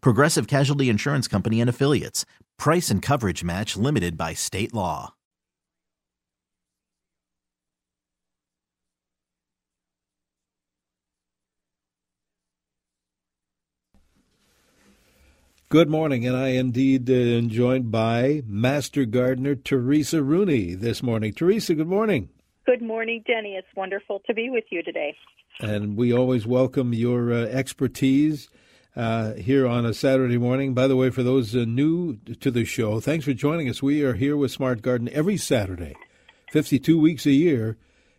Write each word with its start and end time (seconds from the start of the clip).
Progressive 0.00 0.46
Casualty 0.46 0.88
Insurance 0.88 1.28
Company 1.28 1.60
and 1.60 1.70
Affiliates. 1.70 2.24
Price 2.58 2.90
and 2.90 3.02
coverage 3.02 3.44
match 3.44 3.76
limited 3.76 4.16
by 4.16 4.34
state 4.34 4.72
law. 4.74 5.14
Good 15.68 15.90
morning, 15.90 16.24
and 16.24 16.36
I 16.36 16.50
am 16.50 16.66
indeed 16.66 17.10
uh, 17.10 17.12
am 17.12 17.48
joined 17.48 17.90
by 17.90 18.42
Master 18.46 19.04
Gardener 19.04 19.56
Teresa 19.56 20.22
Rooney 20.22 20.74
this 20.74 21.02
morning. 21.02 21.32
Teresa, 21.32 21.74
good 21.74 21.88
morning. 21.88 22.28
Good 22.66 22.82
morning, 22.82 23.24
Denny. 23.26 23.56
It's 23.56 23.66
wonderful 23.74 24.22
to 24.28 24.32
be 24.32 24.48
with 24.48 24.62
you 24.70 24.84
today. 24.84 25.16
And 25.58 25.96
we 25.96 26.12
always 26.12 26.46
welcome 26.46 26.92
your 26.92 27.32
uh, 27.32 27.46
expertise 27.46 28.48
uh, 28.96 29.34
here 29.34 29.66
on 29.66 29.84
a 29.84 29.94
Saturday 29.94 30.38
morning. 30.38 30.74
By 30.74 30.86
the 30.86 30.96
way, 30.96 31.10
for 31.10 31.22
those 31.22 31.54
uh, 31.54 31.64
new 31.66 32.16
to 32.40 32.50
the 32.50 32.64
show, 32.64 33.00
thanks 33.00 33.24
for 33.24 33.34
joining 33.34 33.68
us. 33.68 33.82
We 33.82 34.02
are 34.02 34.14
here 34.14 34.36
with 34.36 34.50
Smart 34.50 34.82
Garden 34.82 35.08
every 35.12 35.36
Saturday, 35.36 35.94
52 36.50 36.98
weeks 36.98 37.26
a 37.26 37.32
year, 37.32 37.76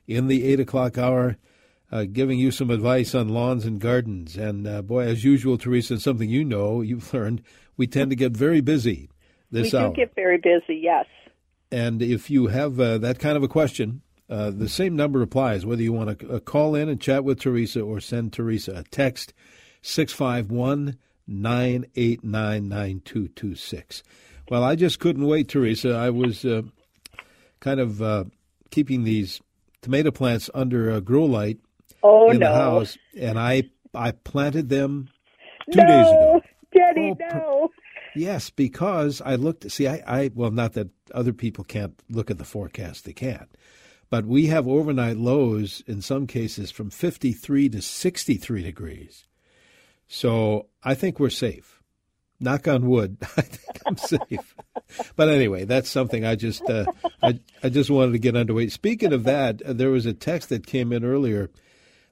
in 0.07 0.27
the 0.27 0.45
8 0.45 0.59
o'clock 0.61 0.97
hour 0.97 1.37
uh, 1.91 2.03
giving 2.03 2.39
you 2.39 2.51
some 2.51 2.69
advice 2.69 3.15
on 3.15 3.29
lawns 3.29 3.65
and 3.65 3.79
gardens. 3.79 4.35
And 4.35 4.67
uh, 4.67 4.81
boy, 4.81 5.05
as 5.05 5.23
usual, 5.23 5.57
Teresa, 5.57 5.99
something 5.99 6.29
you 6.29 6.43
know, 6.43 6.81
you've 6.81 7.13
learned, 7.13 7.41
we 7.75 7.87
tend 7.87 8.09
to 8.09 8.15
get 8.15 8.33
very 8.33 8.61
busy 8.61 9.09
this 9.51 9.73
we 9.73 9.79
hour. 9.79 9.89
We 9.89 9.95
do 9.95 10.01
get 10.01 10.15
very 10.15 10.37
busy, 10.37 10.75
yes. 10.81 11.05
And 11.71 12.01
if 12.01 12.29
you 12.29 12.47
have 12.47 12.79
uh, 12.79 12.97
that 12.99 13.19
kind 13.19 13.37
of 13.37 13.43
a 13.43 13.47
question, 13.47 14.01
uh, 14.29 14.51
the 14.51 14.69
same 14.69 14.95
number 14.95 15.21
applies, 15.21 15.65
whether 15.65 15.81
you 15.81 15.93
want 15.93 16.19
to 16.19 16.39
call 16.41 16.75
in 16.75 16.89
and 16.89 16.99
chat 16.99 17.23
with 17.23 17.39
Teresa 17.39 17.81
or 17.81 17.99
send 17.99 18.33
Teresa 18.33 18.73
a 18.73 18.83
text, 18.83 19.33
651 19.87 20.97
989 21.27 22.67
9226. 22.67 24.03
Well, 24.49 24.63
I 24.63 24.75
just 24.75 24.99
couldn't 24.99 25.25
wait, 25.25 25.47
Teresa. 25.47 25.91
I 25.91 26.09
was 26.09 26.43
uh, 26.43 26.63
kind 27.61 27.79
of 27.79 28.29
keeping 28.69 29.05
these 29.05 29.41
tomato 29.81 30.11
plants 30.11 30.49
under 30.53 30.91
a 30.91 30.99
grow 30.99 31.23
light 31.23 31.59
oh, 32.03 32.29
in 32.31 32.39
no. 32.39 32.49
the 32.49 32.55
house, 32.55 32.97
and 33.17 33.39
I 33.39 33.63
I 33.93 34.11
planted 34.11 34.67
them 34.67 35.09
two 35.71 35.79
no, 35.79 35.87
days 35.87 36.07
ago. 36.07 36.41
Daddy, 36.75 37.13
oh, 37.13 37.33
no. 37.33 37.71
Yes, 38.13 38.49
because 38.49 39.21
I 39.21 39.35
looked. 39.35 39.71
See, 39.71 39.87
I, 39.87 40.03
I 40.05 40.31
well, 40.35 40.51
not 40.51 40.73
that 40.73 40.89
other 41.13 41.33
people 41.33 41.63
can't 41.63 41.97
look 42.09 42.29
at 42.29 42.37
the 42.37 42.43
forecast; 42.43 43.05
they 43.05 43.13
can't. 43.13 43.49
But 44.09 44.25
we 44.25 44.47
have 44.47 44.67
overnight 44.67 45.17
lows 45.17 45.81
in 45.87 46.01
some 46.01 46.27
cases 46.27 46.71
from 46.71 46.89
53 46.89 47.69
to 47.69 47.81
63 47.81 48.63
degrees. 48.63 49.27
So 50.07 50.67
I 50.83 50.95
think 50.95 51.19
we're 51.19 51.29
safe. 51.29 51.81
Knock 52.39 52.67
on 52.67 52.87
wood. 52.87 53.17
I 53.37 53.41
think 53.41 53.79
I'm 53.85 53.97
safe. 53.97 54.55
but 55.15 55.29
anyway, 55.29 55.65
that's 55.65 55.89
something 55.89 56.25
I 56.25 56.35
just 56.35 56.61
uh, 56.69 56.85
I 57.21 57.39
I 57.63 57.69
just 57.69 57.89
wanted 57.89 58.11
to 58.13 58.19
get 58.19 58.35
underway. 58.35 58.69
Speaking 58.69 59.13
of 59.13 59.23
that, 59.23 59.61
uh, 59.61 59.73
there 59.73 59.89
was 59.89 60.05
a 60.05 60.13
text 60.13 60.49
that 60.49 60.67
came 60.67 60.93
in 60.93 61.03
earlier 61.03 61.49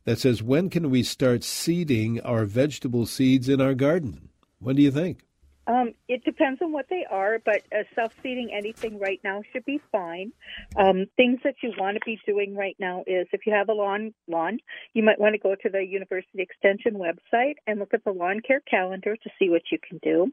that 0.05 0.19
says, 0.19 0.41
When 0.41 0.69
can 0.69 0.89
we 0.89 1.03
start 1.03 1.43
seeding 1.43 2.21
our 2.21 2.45
vegetable 2.45 3.05
seeds 3.05 3.49
in 3.49 3.59
our 3.59 3.73
garden? 3.73 4.29
When 4.59 4.75
do 4.75 4.81
you 4.81 4.91
think? 4.91 5.24
Um, 5.67 5.93
it 6.07 6.23
depends 6.23 6.61
on 6.61 6.71
what 6.71 6.85
they 6.89 7.05
are, 7.09 7.39
but 7.43 7.61
uh, 7.73 7.83
self-seeding 7.95 8.51
anything 8.53 8.99
right 8.99 9.19
now 9.23 9.41
should 9.51 9.65
be 9.65 9.81
fine. 9.91 10.31
Um, 10.75 11.05
things 11.17 11.39
that 11.43 11.55
you 11.63 11.73
want 11.77 11.95
to 11.95 12.01
be 12.05 12.19
doing 12.25 12.55
right 12.55 12.75
now 12.79 13.03
is 13.07 13.27
if 13.31 13.41
you 13.45 13.53
have 13.53 13.69
a 13.69 13.73
lawn 13.73 14.13
lawn, 14.27 14.59
you 14.93 15.03
might 15.03 15.19
want 15.19 15.33
to 15.33 15.39
go 15.39 15.55
to 15.55 15.69
the 15.69 15.83
University 15.83 16.41
Extension 16.41 16.93
website 16.93 17.55
and 17.65 17.79
look 17.79 17.93
at 17.93 18.03
the 18.03 18.11
lawn 18.11 18.41
care 18.45 18.61
calendar 18.69 19.15
to 19.15 19.29
see 19.39 19.49
what 19.49 19.63
you 19.71 19.79
can 19.87 19.99
do. 20.03 20.31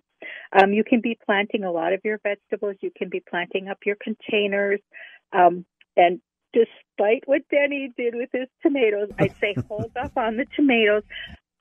Um, 0.53 0.73
you 0.73 0.85
can 0.85 1.01
be 1.01 1.19
planting 1.25 1.65
a 1.65 1.73
lot 1.73 1.93
of 1.93 2.01
your 2.05 2.21
vegetables. 2.23 2.77
You 2.81 2.91
can 2.97 3.09
be 3.09 3.23
planting 3.29 3.69
up 3.69 3.79
your 3.87 3.97
containers, 4.03 4.81
um, 5.33 5.65
and 5.97 6.21
despite 6.53 7.23
what 7.27 7.43
Denny 7.51 7.93
did 7.97 8.15
with 8.15 8.29
his 8.33 8.49
tomatoes, 8.63 9.11
I'd 9.19 9.37
say 9.41 9.55
hold 9.69 9.91
off 9.97 10.17
on 10.17 10.37
the 10.37 10.47
tomatoes. 10.57 11.03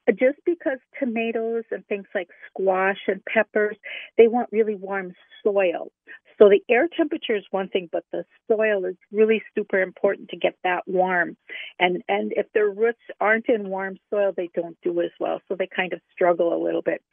Just 0.10 0.40
because 0.46 0.80
tomatoes 1.00 1.64
and 1.72 1.86
things 1.88 2.06
like 2.14 2.28
squash 2.50 2.98
and 3.08 3.24
peppers, 3.26 3.78
they 4.18 4.28
want 4.28 4.50
really 4.52 4.76
warm 4.76 5.14
soil. 5.44 5.92
So 6.38 6.50
the 6.50 6.62
air 6.74 6.88
temperature 6.98 7.36
is 7.36 7.44
one 7.52 7.70
thing, 7.70 7.88
but 7.92 8.04
the 8.12 8.26
soil 8.48 8.86
is 8.86 8.96
really 9.12 9.44
super 9.56 9.80
important 9.80 10.30
to 10.30 10.38
get 10.38 10.56
that 10.64 10.82
warm. 10.88 11.38
And 11.80 12.02
and 12.08 12.34
if 12.36 12.48
their 12.54 12.70
roots 12.70 13.02
aren't 13.20 13.48
in 13.48 13.70
warm 13.70 13.98
soil, 14.10 14.34
they 14.36 14.50
don't 14.56 14.78
do 14.82 15.02
as 15.02 15.12
well. 15.20 15.40
So 15.48 15.56
they 15.56 15.68
kind 15.74 15.94
of 15.94 16.02
struggle 16.12 16.54
a 16.54 16.64
little 16.64 16.82
bit. 16.82 17.04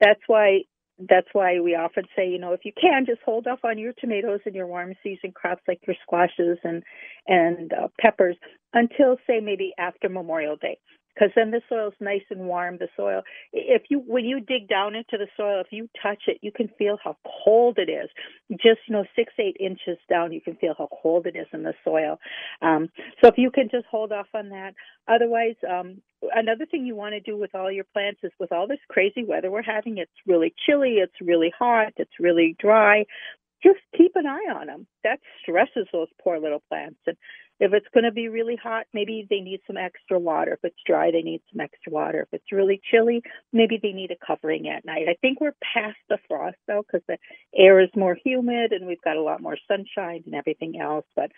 That's 0.00 0.20
why 0.26 0.64
that's 0.98 1.28
why 1.32 1.60
we 1.60 1.74
often 1.74 2.04
say, 2.14 2.28
you 2.28 2.38
know, 2.38 2.52
if 2.52 2.64
you 2.64 2.72
can, 2.78 3.06
just 3.06 3.20
hold 3.24 3.46
off 3.46 3.64
on 3.64 3.78
your 3.78 3.94
tomatoes 3.98 4.40
and 4.46 4.54
your 4.54 4.66
warm 4.66 4.94
season 5.02 5.32
crops 5.32 5.62
like 5.66 5.80
your 5.86 5.96
squashes 6.02 6.58
and 6.62 6.82
and 7.26 7.72
uh, 7.72 7.88
peppers 7.98 8.36
until 8.74 9.16
say 9.26 9.40
maybe 9.40 9.72
after 9.78 10.08
Memorial 10.08 10.56
Day 10.56 10.78
because 11.14 11.30
then 11.36 11.50
the 11.50 11.60
soil's 11.68 11.94
nice 12.00 12.24
and 12.30 12.46
warm. 12.46 12.78
The 12.78 12.88
soil, 12.96 13.22
if 13.52 13.82
you 13.88 14.02
when 14.06 14.24
you 14.24 14.40
dig 14.40 14.68
down 14.68 14.94
into 14.94 15.16
the 15.16 15.28
soil, 15.36 15.60
if 15.60 15.68
you 15.70 15.88
touch 16.02 16.24
it, 16.26 16.38
you 16.42 16.52
can 16.52 16.68
feel 16.78 16.98
how 17.02 17.16
cold 17.44 17.78
it 17.78 17.90
is. 17.90 18.10
Just 18.50 18.80
you 18.88 18.94
know, 18.94 19.04
six 19.16 19.32
eight 19.38 19.56
inches 19.60 19.98
down, 20.08 20.32
you 20.32 20.40
can 20.40 20.56
feel 20.56 20.74
how 20.76 20.88
cold 21.02 21.26
it 21.26 21.36
is 21.36 21.46
in 21.52 21.62
the 21.62 21.74
soil. 21.84 22.18
Um, 22.62 22.88
so 23.20 23.28
if 23.28 23.34
you 23.36 23.50
can 23.50 23.68
just 23.70 23.86
hold 23.90 24.12
off 24.12 24.28
on 24.34 24.50
that. 24.50 24.74
Otherwise, 25.06 25.56
um, 25.68 26.00
another 26.34 26.66
thing 26.66 26.86
you 26.86 26.96
want 26.96 27.12
to 27.12 27.20
do 27.20 27.36
with 27.36 27.54
all 27.54 27.70
your 27.70 27.84
plants 27.92 28.20
is 28.22 28.32
with 28.40 28.52
all 28.52 28.66
this 28.66 28.78
crazy 28.88 29.24
weather 29.24 29.50
we're 29.50 29.62
having. 29.62 29.98
It's 29.98 30.10
really 30.26 30.54
chilly. 30.66 30.94
It's 30.94 31.20
really 31.20 31.52
hot. 31.56 31.92
It's 31.96 32.18
really 32.18 32.56
dry. 32.58 33.04
Just 33.62 33.80
keep 33.96 34.12
an 34.14 34.26
eye 34.26 34.52
on 34.54 34.66
them. 34.66 34.86
That 35.04 35.20
stresses 35.40 35.86
those 35.92 36.08
poor 36.22 36.38
little 36.38 36.62
plants. 36.68 36.98
And 37.06 37.16
if 37.60 37.72
it's 37.72 37.86
going 37.94 38.04
to 38.04 38.12
be 38.12 38.28
really 38.28 38.56
hot, 38.56 38.86
maybe 38.92 39.26
they 39.30 39.40
need 39.40 39.60
some 39.66 39.76
extra 39.76 40.18
water. 40.18 40.54
If 40.54 40.64
it's 40.64 40.82
dry, 40.86 41.10
they 41.10 41.22
need 41.22 41.40
some 41.52 41.60
extra 41.60 41.92
water. 41.92 42.22
If 42.22 42.28
it's 42.32 42.52
really 42.52 42.80
chilly, 42.90 43.22
maybe 43.52 43.78
they 43.80 43.92
need 43.92 44.10
a 44.10 44.26
covering 44.26 44.68
at 44.68 44.84
night. 44.84 45.06
I 45.08 45.14
think 45.20 45.40
we're 45.40 45.54
past 45.74 45.98
the 46.08 46.18
frost 46.28 46.56
though, 46.66 46.82
because 46.82 47.04
the 47.06 47.18
air 47.56 47.80
is 47.80 47.90
more 47.94 48.16
humid 48.22 48.72
and 48.72 48.86
we've 48.86 49.02
got 49.02 49.16
a 49.16 49.22
lot 49.22 49.40
more 49.40 49.56
sunshine 49.68 50.24
and 50.26 50.34
everything 50.34 50.80
else. 50.80 51.06
But 51.14 51.30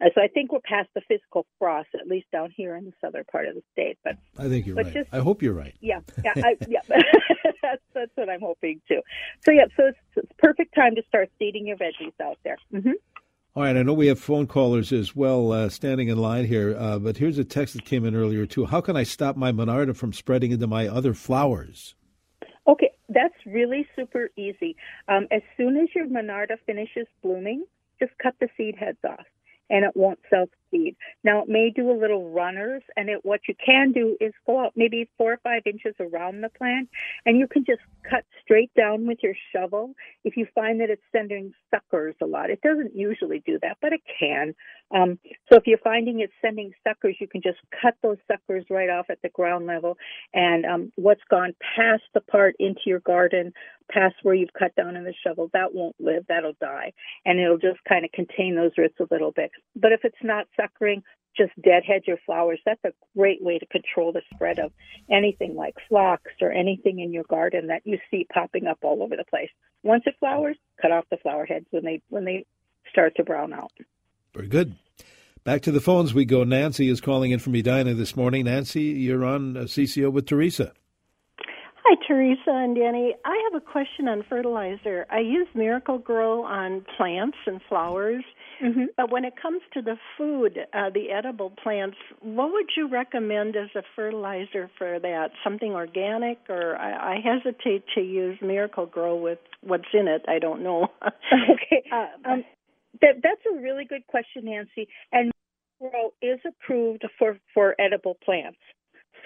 uh, 0.00 0.06
so 0.14 0.22
I 0.22 0.28
think 0.28 0.52
we're 0.52 0.60
past 0.60 0.88
the 0.94 1.02
physical 1.06 1.46
frost, 1.58 1.88
at 1.94 2.08
least 2.08 2.26
down 2.32 2.52
here 2.56 2.74
in 2.74 2.86
the 2.86 2.92
southern 3.00 3.24
part 3.30 3.46
of 3.46 3.54
the 3.54 3.62
state. 3.72 3.98
But 4.02 4.16
I 4.38 4.48
think 4.48 4.66
you're 4.66 4.76
right. 4.76 4.92
Just, 4.92 5.12
I 5.12 5.18
hope 5.18 5.42
you're 5.42 5.54
right. 5.54 5.74
Yeah, 5.80 6.00
yeah, 6.24 6.32
I, 6.36 6.56
yeah. 6.68 6.80
that's 7.62 7.82
that's 7.94 8.12
what 8.14 8.28
I'm 8.28 8.40
hoping 8.40 8.80
too. 8.88 9.02
So 9.44 9.52
yeah, 9.52 9.66
so 9.76 9.88
it's, 9.88 9.98
it's 10.16 10.32
perfect 10.38 10.74
time 10.74 10.94
to 10.96 11.02
start 11.08 11.30
seeding 11.38 11.66
your 11.66 11.76
veggies 11.76 12.18
out 12.22 12.38
there. 12.44 12.56
Mm-hmm. 12.72 12.92
All 13.56 13.64
right, 13.64 13.76
I 13.76 13.82
know 13.82 13.94
we 13.94 14.06
have 14.06 14.20
phone 14.20 14.46
callers 14.46 14.92
as 14.92 15.16
well 15.16 15.50
uh, 15.50 15.68
standing 15.70 16.06
in 16.06 16.18
line 16.18 16.44
here, 16.46 16.76
uh, 16.78 17.00
but 17.00 17.16
here's 17.16 17.36
a 17.36 17.42
text 17.42 17.74
that 17.74 17.84
came 17.84 18.04
in 18.04 18.14
earlier 18.14 18.46
too. 18.46 18.64
How 18.64 18.80
can 18.80 18.96
I 18.96 19.02
stop 19.02 19.36
my 19.36 19.50
monarda 19.50 19.96
from 19.96 20.12
spreading 20.12 20.52
into 20.52 20.68
my 20.68 20.86
other 20.86 21.14
flowers? 21.14 21.96
Okay, 22.68 22.92
that's 23.08 23.34
really 23.44 23.88
super 23.96 24.30
easy. 24.36 24.76
Um, 25.08 25.26
as 25.32 25.42
soon 25.56 25.76
as 25.78 25.88
your 25.96 26.06
monarda 26.06 26.58
finishes 26.64 27.08
blooming, 27.22 27.64
just 27.98 28.12
cut 28.22 28.36
the 28.38 28.48
seed 28.56 28.76
heads 28.78 28.98
off 29.04 29.26
and 29.68 29.84
it 29.84 29.96
won't 29.96 30.20
self 30.30 30.48
Now 31.24 31.42
it 31.42 31.48
may 31.48 31.70
do 31.74 31.90
a 31.90 31.98
little 31.98 32.30
runners, 32.30 32.82
and 32.96 33.08
it, 33.08 33.20
what 33.24 33.40
you 33.48 33.54
can 33.64 33.92
do 33.92 34.16
is 34.20 34.32
go 34.46 34.64
out 34.64 34.72
maybe 34.76 35.08
four 35.16 35.32
or 35.32 35.40
five 35.42 35.62
inches 35.66 35.94
around 36.00 36.40
the 36.40 36.48
plant, 36.48 36.88
and 37.26 37.38
you 37.38 37.46
can 37.46 37.64
just 37.64 37.80
cut 38.08 38.24
straight 38.42 38.70
down 38.76 39.06
with 39.06 39.18
your 39.22 39.34
shovel. 39.54 39.94
If 40.24 40.36
you 40.36 40.46
find 40.54 40.80
that 40.80 40.90
it's 40.90 41.02
sending 41.12 41.52
suckers 41.70 42.14
a 42.22 42.26
lot, 42.26 42.50
it 42.50 42.60
doesn't 42.62 42.94
usually 42.94 43.42
do 43.44 43.58
that, 43.62 43.78
but 43.80 43.92
it 43.92 44.00
can. 44.18 44.54
Um, 44.92 45.18
so 45.48 45.56
if 45.56 45.66
you're 45.66 45.78
finding 45.78 46.20
it's 46.20 46.32
sending 46.42 46.72
suckers, 46.86 47.16
you 47.20 47.28
can 47.28 47.42
just 47.42 47.58
cut 47.80 47.94
those 48.02 48.16
suckers 48.26 48.64
right 48.70 48.90
off 48.90 49.06
at 49.08 49.22
the 49.22 49.28
ground 49.28 49.66
level. 49.66 49.96
And 50.34 50.64
um, 50.66 50.92
what's 50.96 51.20
gone 51.30 51.54
past 51.76 52.02
the 52.14 52.20
part 52.20 52.56
into 52.58 52.80
your 52.86 53.00
garden, 53.00 53.52
past 53.90 54.16
where 54.22 54.34
you've 54.34 54.52
cut 54.58 54.74
down 54.74 54.96
in 54.96 55.04
the 55.04 55.14
shovel, 55.24 55.50
that 55.52 55.74
won't 55.74 55.96
live. 56.00 56.24
That'll 56.28 56.56
die, 56.60 56.92
and 57.24 57.38
it'll 57.38 57.58
just 57.58 57.82
kind 57.88 58.04
of 58.04 58.12
contain 58.12 58.56
those 58.56 58.72
roots 58.76 58.98
a 59.00 59.06
little 59.10 59.32
bit. 59.32 59.50
But 59.76 59.92
if 59.92 60.00
it's 60.04 60.16
not 60.22 60.46
suckering, 60.60 61.02
just 61.36 61.52
deadhead 61.62 62.02
your 62.06 62.18
flowers. 62.26 62.60
That's 62.66 62.84
a 62.84 62.92
great 63.16 63.42
way 63.42 63.58
to 63.58 63.66
control 63.66 64.12
the 64.12 64.22
spread 64.34 64.58
of 64.58 64.72
anything 65.10 65.54
like 65.54 65.74
phlox 65.88 66.22
or 66.40 66.50
anything 66.50 67.00
in 67.00 67.12
your 67.12 67.24
garden 67.24 67.68
that 67.68 67.82
you 67.84 67.98
see 68.10 68.26
popping 68.32 68.66
up 68.66 68.78
all 68.82 69.02
over 69.02 69.16
the 69.16 69.24
place. 69.24 69.50
Once 69.82 70.02
it 70.06 70.16
flowers, 70.18 70.56
cut 70.80 70.90
off 70.90 71.04
the 71.10 71.16
flower 71.18 71.46
heads 71.46 71.66
when 71.70 71.84
they 71.84 72.02
when 72.08 72.24
they 72.24 72.44
start 72.90 73.14
to 73.16 73.24
brown 73.24 73.52
out. 73.52 73.72
Very 74.34 74.48
good. 74.48 74.76
Back 75.42 75.62
to 75.62 75.72
the 75.72 75.80
phones 75.80 76.12
we 76.12 76.24
go. 76.26 76.44
Nancy 76.44 76.88
is 76.90 77.00
calling 77.00 77.30
in 77.30 77.38
from 77.38 77.54
Edina 77.54 77.94
this 77.94 78.14
morning. 78.14 78.44
Nancy, 78.44 78.82
you're 78.82 79.24
on 79.24 79.56
uh, 79.56 79.60
CCO 79.62 80.12
with 80.12 80.26
Teresa. 80.26 80.72
Hi, 81.82 81.96
Teresa 82.06 82.50
and 82.50 82.76
Danny. 82.76 83.14
I 83.24 83.50
have 83.50 83.60
a 83.60 83.64
question 83.64 84.06
on 84.06 84.22
fertilizer. 84.28 85.06
I 85.10 85.20
use 85.20 85.48
Miracle-Gro 85.54 86.44
on 86.44 86.84
plants 86.96 87.38
and 87.46 87.60
flowers, 87.68 88.22
mm-hmm. 88.62 88.84
but 88.96 89.10
when 89.10 89.24
it 89.24 89.34
comes 89.40 89.62
to 89.74 89.82
the 89.82 89.96
food, 90.16 90.58
uh, 90.72 90.90
the 90.90 91.10
edible 91.10 91.50
plants, 91.50 91.96
what 92.20 92.52
would 92.52 92.70
you 92.76 92.88
recommend 92.88 93.56
as 93.56 93.68
a 93.74 93.82
fertilizer 93.96 94.70
for 94.78 94.98
that? 94.98 95.30
Something 95.42 95.72
organic, 95.72 96.38
or 96.48 96.76
I, 96.76 97.14
I 97.14 97.20
hesitate 97.20 97.84
to 97.94 98.00
use 98.00 98.38
Miracle-Gro 98.42 99.16
with 99.16 99.38
what's 99.62 99.84
in 99.92 100.08
it. 100.08 100.24
I 100.28 100.38
don't 100.38 100.62
know. 100.62 100.88
okay. 101.04 101.82
Uh, 101.92 102.06
um, 102.30 102.44
that, 103.00 103.16
that's 103.22 103.42
a 103.50 103.60
really 103.60 103.84
good 103.84 104.06
question, 104.06 104.44
Nancy. 104.44 104.88
And 105.12 105.32
Miracle-Gro 105.80 106.12
is 106.22 106.40
approved 106.46 107.04
for, 107.18 107.38
for 107.54 107.74
edible 107.80 108.16
plants. 108.24 108.58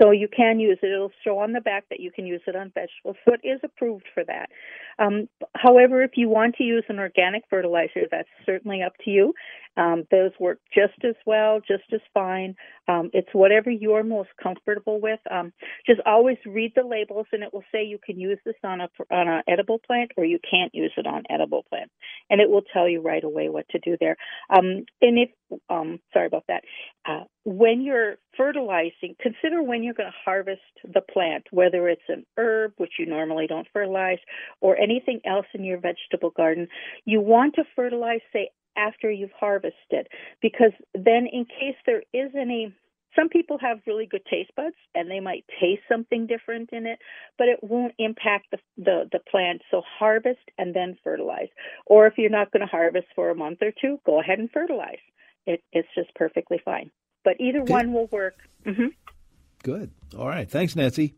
So 0.00 0.11
you 0.11 0.29
can 0.29 0.58
use 0.61 0.79
it. 0.82 0.91
It'll 0.93 1.12
show 1.23 1.38
on 1.38 1.52
the 1.52 1.61
back 1.61 1.85
that 1.91 2.00
you 2.00 2.11
can 2.11 2.26
use 2.26 2.41
it 2.46 2.56
on 2.56 2.73
vegetables. 2.75 3.17
So 3.25 3.35
it 3.35 3.46
is 3.46 3.61
approved 3.62 4.06
for 4.12 4.25
that. 4.25 4.50
Um, 4.99 5.29
however, 5.55 6.02
if 6.02 6.12
you 6.17 6.29
want 6.29 6.56
to 6.56 6.64
use 6.64 6.85
an 6.88 6.99
organic 6.99 7.44
fertilizer, 7.49 8.02
that's 8.11 8.29
certainly 8.46 8.82
up 8.82 8.94
to 9.05 9.11
you. 9.11 9.35
Um, 9.76 10.05
those 10.11 10.31
work 10.38 10.61
just 10.73 11.05
as 11.05 11.17
well, 11.26 11.61
just 11.61 11.93
as 11.93 12.00
fine. 12.12 12.55
Um, 12.89 13.11
it's 13.13 13.29
whatever 13.33 13.71
you're 13.71 14.05
most 14.05 14.31
comfortable 14.43 15.01
with. 15.01 15.21
Um, 15.31 15.53
just 15.87 16.01
always 16.07 16.39
read 16.47 16.73
the 16.75 16.83
labels, 16.83 17.27
and 17.33 17.43
it 17.43 17.53
will 17.53 17.65
say 17.73 17.85
you 17.85 17.99
can 18.05 18.19
use 18.19 18.39
this 18.45 18.57
on 18.65 18.81
a 18.81 18.89
on 19.11 19.29
an 19.29 19.43
edible 19.49 19.81
plant 19.87 20.13
or 20.17 20.25
you 20.25 20.39
can't 20.49 20.75
use 20.75 20.93
it 20.97 21.07
on 21.07 21.23
edible 21.31 21.65
plants, 21.69 21.93
and 22.31 22.41
it 22.41 22.51
will 22.51 22.63
tell 22.73 22.89
you 22.89 23.01
right 23.01 23.25
away 23.25 23.49
what 23.49 23.69
to 23.71 23.79
do 23.79 23.97
there. 24.01 24.17
Um, 24.51 24.85
and 25.01 25.19
if 25.19 25.31
um, 25.71 26.01
sorry 26.13 26.27
about 26.27 26.45
that, 26.49 26.63
uh, 27.07 27.25
when 27.45 27.83
you're 27.83 28.17
fertilizing, 28.37 29.15
consider 29.21 29.63
when 29.63 29.83
you're 29.83 29.95
going 29.95 30.11
to 30.11 30.17
harvest 30.25 30.63
the 30.83 31.01
plant, 31.01 31.45
whether 31.51 31.89
it's 31.89 32.03
an 32.09 32.25
herb, 32.37 32.73
which 32.79 32.93
you 32.99 33.07
normally 33.07 33.47
don't 33.47 33.69
fertilize, 33.73 34.19
or 34.61 34.77
anything 34.77 35.21
else 35.27 35.47
in 35.55 35.65
your 35.65 35.79
vegetable 35.79 36.31
garden. 36.31 36.69
You 37.05 37.21
want 37.21 37.55
to 37.57 37.65
fertilize, 37.77 38.21
say, 38.33 38.51
after 38.76 39.11
you've 39.11 39.32
harvested, 39.38 40.09
because 40.41 40.73
then, 40.94 41.26
in 41.32 41.44
case 41.44 41.76
there 41.87 42.03
is 42.12 42.31
any 42.35 42.75
some 43.17 43.29
people 43.29 43.59
have 43.59 43.79
really 43.87 44.06
good 44.06 44.25
taste 44.26 44.50
buds 44.56 44.75
and 44.94 45.11
they 45.11 45.21
might 45.21 45.44
taste 45.61 45.82
something 45.88 46.26
different 46.26 46.71
in 46.73 46.87
it, 46.87 46.99
but 47.38 47.49
it 47.49 47.61
won't 47.62 47.94
impact 47.99 48.47
the, 48.50 48.59
the, 48.76 49.09
the 49.12 49.21
plant. 49.31 49.62
So 49.71 49.82
harvest 49.99 50.41
and 50.59 50.75
then 50.75 50.97
fertilize. 51.05 51.49
Or 51.87 52.06
if 52.06 52.15
you're 52.17 52.31
not 52.31 52.50
going 52.50 52.62
to 52.62 52.67
harvest 52.67 53.06
for 53.15 53.31
a 53.31 53.35
month 53.35 53.59
or 53.62 53.73
two, 53.81 54.00
go 54.05 54.21
ahead 54.21 54.38
and 54.38 54.50
fertilize. 54.50 54.99
It, 55.47 55.62
it's 55.73 55.88
just 55.94 56.15
perfectly 56.15 56.61
fine. 56.65 56.91
But 57.23 57.41
either 57.41 57.61
okay. 57.61 57.73
one 57.73 57.93
will 57.93 58.09
work. 58.09 58.35
Mm-hmm. 58.67 58.88
Good. 59.62 59.91
All 60.19 60.29
right. 60.29 60.50
Thanks, 60.50 60.75
Nancy. 60.77 61.15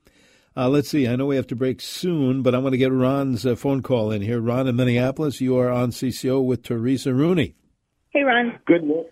Uh, 0.56 0.70
let's 0.70 0.88
see. 0.88 1.06
I 1.06 1.16
know 1.16 1.26
we 1.26 1.36
have 1.36 1.46
to 1.48 1.56
break 1.56 1.82
soon, 1.82 2.42
but 2.42 2.54
I 2.54 2.58
want 2.58 2.72
to 2.72 2.78
get 2.78 2.90
Ron's 2.90 3.44
uh, 3.44 3.56
phone 3.56 3.82
call 3.82 4.10
in 4.10 4.22
here. 4.22 4.40
Ron 4.40 4.66
in 4.66 4.76
Minneapolis, 4.76 5.38
you 5.38 5.58
are 5.58 5.70
on 5.70 5.90
CCO 5.90 6.42
with 6.42 6.62
Teresa 6.62 7.12
Rooney. 7.12 7.54
Hey, 8.08 8.22
Ron. 8.22 8.58
Good. 8.64 8.84
Morning. 8.84 9.10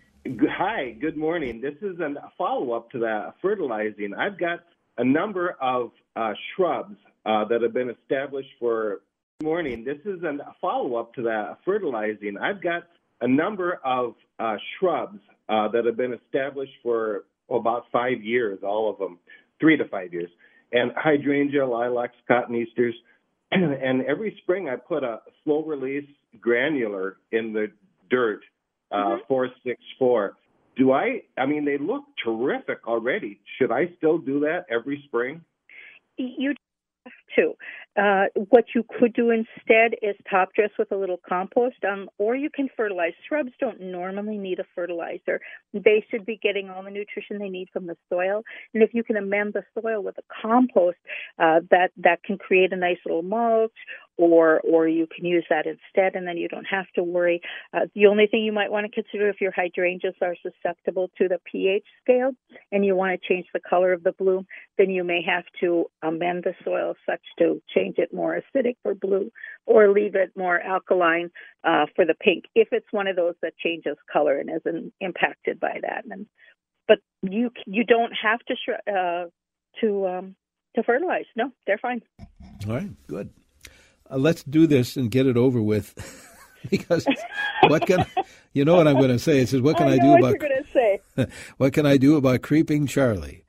Hi. 0.57 0.97
Good 0.99 1.19
morning. 1.19 1.61
This 1.61 1.75
is 1.83 2.01
a 2.01 2.15
follow 2.39 2.73
up 2.73 2.91
to 2.93 2.99
that 3.01 3.35
fertilizing. 3.43 4.15
I've 4.15 4.39
got 4.39 4.61
a 4.97 5.05
number 5.05 5.57
of 5.61 5.91
uh, 6.17 6.33
shrubs 6.57 6.97
uh, 7.27 7.45
that 7.47 7.61
have 7.61 7.75
been 7.75 7.91
established 7.91 8.49
for. 8.59 9.03
Morning. 9.43 9.85
This 9.85 9.99
is 10.07 10.23
a 10.23 10.39
follow 10.61 10.97
up 10.97 11.13
to 11.15 11.23
that 11.23 11.59
fertilizing. 11.65 12.39
I've 12.39 12.63
got 12.63 12.85
a 13.21 13.29
number 13.29 13.81
of 13.85 14.15
uh, 14.39 14.57
shrubs 14.79 15.19
uh, 15.51 15.69
that 15.69 15.85
have 15.85 15.97
been 15.97 16.15
established 16.15 16.73
for 16.83 17.25
about 17.51 17.85
five 17.93 18.23
years, 18.23 18.61
all 18.63 18.89
of 18.89 18.99
them, 18.99 19.19
three 19.61 19.77
to 19.77 19.87
five 19.89 20.15
years, 20.15 20.31
and 20.75 20.93
hydrangea, 20.97 21.67
lilacs, 21.67 22.17
cotoneasters. 22.29 22.93
and 23.53 24.05
every 24.05 24.37
spring 24.43 24.69
I 24.69 24.77
put 24.77 25.03
a 25.03 25.21
slow 25.45 25.65
release 25.65 26.09
granular 26.41 27.17
in 27.33 27.53
the 27.53 27.69
dirt, 28.11 28.41
uh, 28.91 28.97
mm-hmm. 28.97 29.27
464. 29.29 30.35
Do 30.77 30.93
I, 30.93 31.23
I 31.39 31.47
mean, 31.47 31.65
they 31.65 31.79
look 31.79 32.03
terrific 32.23 32.87
already. 32.87 33.41
Should 33.59 33.71
I 33.71 33.93
still 33.97 34.19
do 34.19 34.41
that 34.41 34.67
every 34.69 35.03
spring? 35.07 35.41
You 36.17 36.55
too. 37.37 37.55
Uh, 37.97 38.25
what 38.51 38.65
you 38.75 38.85
could 38.99 39.13
do 39.13 39.31
instead 39.31 39.95
is 40.03 40.17
top 40.29 40.53
dress 40.55 40.71
with 40.79 40.91
a 40.91 40.97
little 40.97 41.21
compost, 41.29 41.77
um, 41.89 42.11
or 42.19 42.35
you 42.35 42.51
can 42.51 42.69
fertilize. 42.77 43.13
Shrubs 43.29 43.53
don't 43.61 43.81
normally 43.81 44.37
need 44.37 44.59
a 44.59 44.65
fertilizer. 44.75 45.41
They 45.73 46.05
should 46.11 46.27
be 46.27 46.39
getting 46.43 46.71
all 46.71 46.83
the 46.83 46.91
nutrition 46.91 47.39
they 47.39 47.49
need 47.49 47.69
from 47.73 47.87
the 47.87 47.97
soil. 48.09 48.43
And 48.73 48.83
if 48.83 48.95
you 48.95 49.05
can 49.05 49.17
amend 49.17 49.53
the 49.55 49.63
soil 49.81 50.03
with 50.03 50.19
a 50.19 50.23
compost, 50.43 50.99
uh, 51.39 51.61
that 51.71 51.91
that 51.99 52.23
can 52.25 52.37
create 52.37 52.73
a 52.73 52.77
nice 52.77 52.99
little 53.07 53.23
mulch, 53.23 53.73
or 54.17 54.61
or 54.61 54.89
you 54.89 55.07
can 55.07 55.25
use 55.25 55.45
that 55.51 55.67
instead, 55.67 56.17
and 56.17 56.27
then 56.27 56.37
you 56.37 56.49
don't 56.49 56.65
have 56.65 56.87
to 56.97 57.03
worry. 57.05 57.41
Uh, 57.73 57.87
the 57.95 58.07
only 58.07 58.27
thing 58.27 58.45
you 58.45 58.53
might 58.53 58.71
want 58.73 58.87
to 58.87 59.03
consider 59.03 59.29
if 59.29 59.41
your 59.41 59.53
hydrangeas 59.53 60.15
are 60.21 60.37
susceptible 60.43 61.11
to 61.19 61.29
the 61.29 61.39
pH 61.51 61.85
scale, 62.03 62.33
and 62.73 62.85
you 62.85 62.97
want 62.97 63.21
to 63.21 63.29
change 63.29 63.47
the 63.53 63.61
color 63.61 63.93
of 63.93 64.03
the 64.03 64.13
bloom, 64.13 64.47
then 64.79 64.91
you 64.91 65.05
may 65.05 65.23
have 65.23 65.45
to 65.61 65.87
amend 66.03 66.45
the 66.45 66.55
soil 66.65 66.95
such 67.09 67.23
to 67.39 67.63
change 67.75 67.84
it 67.97 68.13
more 68.13 68.41
acidic 68.41 68.77
for 68.83 68.95
blue, 68.95 69.31
or 69.67 69.93
leave 69.93 70.15
it 70.15 70.33
more 70.37 70.61
alkaline 70.61 71.31
uh, 71.65 71.87
for 71.95 72.05
the 72.05 72.15
pink. 72.15 72.45
If 72.55 72.69
it's 72.73 72.87
one 72.91 73.07
of 73.07 73.17
those 73.17 73.35
that 73.43 73.57
changes 73.59 73.97
color 74.13 74.39
and 74.39 74.51
isn't 74.51 74.93
impacted 75.01 75.61
by 75.61 75.79
that, 75.83 76.05
and 76.11 76.27
but 76.89 76.99
you 77.23 77.51
you 77.67 77.85
don't 77.85 78.13
have 78.23 78.41
to 78.41 78.55
sh- 78.55 78.91
uh, 78.91 79.25
to 79.81 80.07
um, 80.07 80.37
to 80.77 80.83
fertilize. 80.83 81.27
No, 81.37 81.51
they're 81.67 81.79
fine. 81.79 82.03
All 82.67 82.75
right, 82.75 83.07
good 83.07 83.31
uh, 84.11 84.19
let's 84.19 84.43
do 84.45 84.67
this 84.67 84.97
and 84.97 85.11
get 85.11 85.27
it 85.27 85.37
over 85.37 85.61
with. 85.61 85.95
because 86.71 87.07
what 87.65 87.87
can 87.87 88.07
you 88.53 88.65
know 88.65 88.77
what 88.77 88.89
I'm 88.89 88.97
going 88.97 89.09
to 89.09 89.19
say? 89.19 89.41
It 89.41 89.49
says, 89.49 89.61
what 89.61 89.77
can 89.79 89.89
I, 89.89 89.95
I 89.95 89.99
do 89.99 90.09
what 90.09 90.19
about? 90.21 91.29
What 91.59 91.73
can 91.73 91.87
I 91.87 91.97
do 91.97 92.17
about 92.17 92.43
creeping 92.43 92.87
Charlie? 92.87 93.45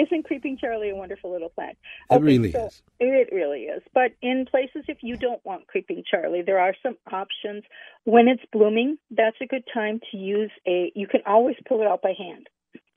Isn't 0.00 0.24
creeping 0.24 0.56
Charlie 0.58 0.90
a 0.90 0.96
wonderful 0.96 1.30
little 1.30 1.50
plant? 1.50 1.76
It 2.10 2.20
really 2.22 2.52
so 2.52 2.66
is. 2.66 2.82
It 2.98 3.28
really 3.32 3.64
is. 3.64 3.82
But 3.92 4.12
in 4.22 4.46
places, 4.50 4.84
if 4.88 4.98
you 5.02 5.16
don't 5.16 5.44
want 5.44 5.66
creeping 5.66 6.04
Charlie, 6.10 6.42
there 6.42 6.58
are 6.58 6.74
some 6.82 6.96
options. 7.12 7.64
When 8.04 8.28
it's 8.28 8.42
blooming, 8.52 8.96
that's 9.10 9.36
a 9.42 9.46
good 9.46 9.64
time 9.72 10.00
to 10.10 10.16
use 10.16 10.50
a. 10.66 10.90
You 10.94 11.06
can 11.06 11.20
always 11.26 11.56
pull 11.68 11.82
it 11.82 11.86
out 11.86 12.02
by 12.02 12.14
hand 12.16 12.48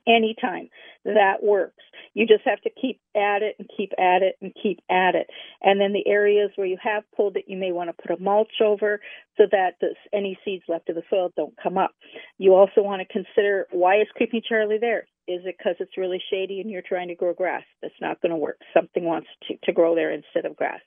anytime. 0.06 0.68
That 1.04 1.42
works. 1.42 1.82
You 2.14 2.26
just 2.26 2.44
have 2.44 2.60
to 2.62 2.70
keep 2.70 3.00
at 3.14 3.42
it 3.42 3.56
and 3.58 3.68
keep 3.76 3.92
at 3.98 4.22
it 4.22 4.36
and 4.40 4.54
keep 4.62 4.80
at 4.88 5.14
it. 5.14 5.28
And 5.60 5.80
then 5.80 5.92
the 5.92 6.06
areas 6.06 6.50
where 6.56 6.66
you 6.66 6.78
have 6.82 7.02
pulled 7.16 7.36
it, 7.36 7.44
you 7.48 7.56
may 7.56 7.72
want 7.72 7.90
to 7.90 8.02
put 8.02 8.16
a 8.16 8.22
mulch 8.22 8.60
over 8.62 9.00
so 9.36 9.44
that 9.50 9.72
this, 9.80 9.96
any 10.12 10.38
seeds 10.44 10.64
left 10.68 10.88
in 10.88 10.94
the 10.94 11.02
soil 11.10 11.32
don't 11.36 11.54
come 11.60 11.76
up. 11.76 11.90
You 12.38 12.54
also 12.54 12.82
want 12.82 13.02
to 13.02 13.12
consider 13.12 13.66
why 13.72 14.00
is 14.00 14.06
Creeping 14.14 14.42
Charlie 14.48 14.78
there? 14.80 15.06
Is 15.26 15.40
it 15.44 15.56
because 15.58 15.76
it's 15.80 15.96
really 15.96 16.22
shady 16.30 16.60
and 16.60 16.70
you're 16.70 16.82
trying 16.86 17.08
to 17.08 17.14
grow 17.14 17.32
grass? 17.32 17.64
That's 17.80 17.94
not 18.00 18.20
going 18.20 18.30
to 18.30 18.36
work. 18.36 18.58
Something 18.74 19.04
wants 19.04 19.28
to, 19.48 19.54
to 19.64 19.72
grow 19.72 19.94
there 19.94 20.12
instead 20.12 20.44
of 20.44 20.56
grass. 20.56 20.80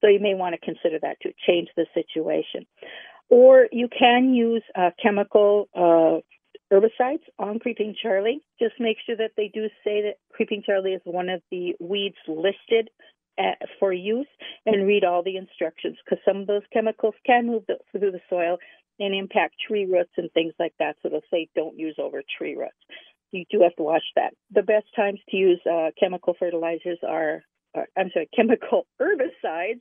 So 0.00 0.08
you 0.08 0.20
may 0.20 0.34
want 0.34 0.54
to 0.54 0.64
consider 0.64 0.98
that 1.02 1.20
to 1.22 1.32
change 1.46 1.68
the 1.76 1.86
situation. 1.94 2.66
Or 3.30 3.68
you 3.70 3.88
can 3.96 4.34
use 4.34 4.62
a 4.74 4.90
chemical 5.02 5.68
uh, 5.74 6.20
herbicides 6.72 7.22
on 7.38 7.58
Creeping 7.58 7.94
Charlie. 8.00 8.40
Just 8.60 8.74
make 8.78 8.96
sure 9.04 9.16
that 9.16 9.32
they 9.36 9.50
do 9.52 9.68
say 9.84 10.02
that 10.02 10.16
Creeping 10.32 10.62
Charlie 10.64 10.92
is 10.94 11.02
one 11.04 11.28
of 11.28 11.42
the 11.50 11.74
weeds 11.80 12.16
listed 12.26 12.90
at, 13.38 13.58
for 13.78 13.92
use 13.92 14.26
and 14.66 14.86
read 14.86 15.04
all 15.04 15.22
the 15.22 15.36
instructions 15.36 15.96
because 16.04 16.22
some 16.26 16.38
of 16.38 16.46
those 16.46 16.62
chemicals 16.72 17.14
can 17.24 17.46
move 17.46 17.62
the, 17.68 17.76
through 17.92 18.10
the 18.10 18.20
soil 18.28 18.58
and 18.98 19.14
impact 19.14 19.54
tree 19.66 19.86
roots 19.86 20.10
and 20.16 20.30
things 20.32 20.52
like 20.58 20.74
that. 20.78 20.96
So 21.02 21.08
they'll 21.08 21.20
say 21.30 21.48
don't 21.54 21.78
use 21.78 21.96
over 21.98 22.22
tree 22.36 22.56
roots. 22.56 22.74
You 23.32 23.44
do 23.50 23.60
have 23.62 23.74
to 23.76 23.82
watch 23.82 24.04
that. 24.16 24.32
The 24.52 24.62
best 24.62 24.86
times 24.96 25.20
to 25.30 25.36
use 25.36 25.60
uh, 25.70 25.90
chemical 25.98 26.34
fertilizers 26.38 26.98
are 27.06 27.42
uh, 27.76 27.82
I'm 27.96 28.10
sorry, 28.12 28.28
chemical 28.36 28.86
herbicides 29.00 29.80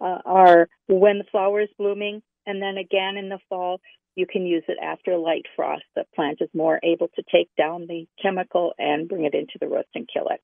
uh, 0.00 0.18
are 0.24 0.68
when 0.88 1.18
the 1.18 1.24
flower 1.30 1.60
is 1.60 1.68
blooming, 1.78 2.22
and 2.46 2.60
then 2.60 2.76
again 2.76 3.16
in 3.16 3.28
the 3.28 3.38
fall. 3.48 3.80
You 4.16 4.26
can 4.26 4.44
use 4.44 4.64
it 4.66 4.76
after 4.82 5.16
light 5.16 5.46
frost. 5.54 5.84
The 5.94 6.04
plant 6.14 6.38
is 6.40 6.48
more 6.52 6.80
able 6.82 7.08
to 7.14 7.22
take 7.32 7.48
down 7.56 7.86
the 7.86 8.06
chemical 8.20 8.72
and 8.76 9.08
bring 9.08 9.24
it 9.24 9.34
into 9.34 9.52
the 9.60 9.68
roots 9.68 9.88
and 9.94 10.06
kill 10.12 10.26
it. 10.28 10.40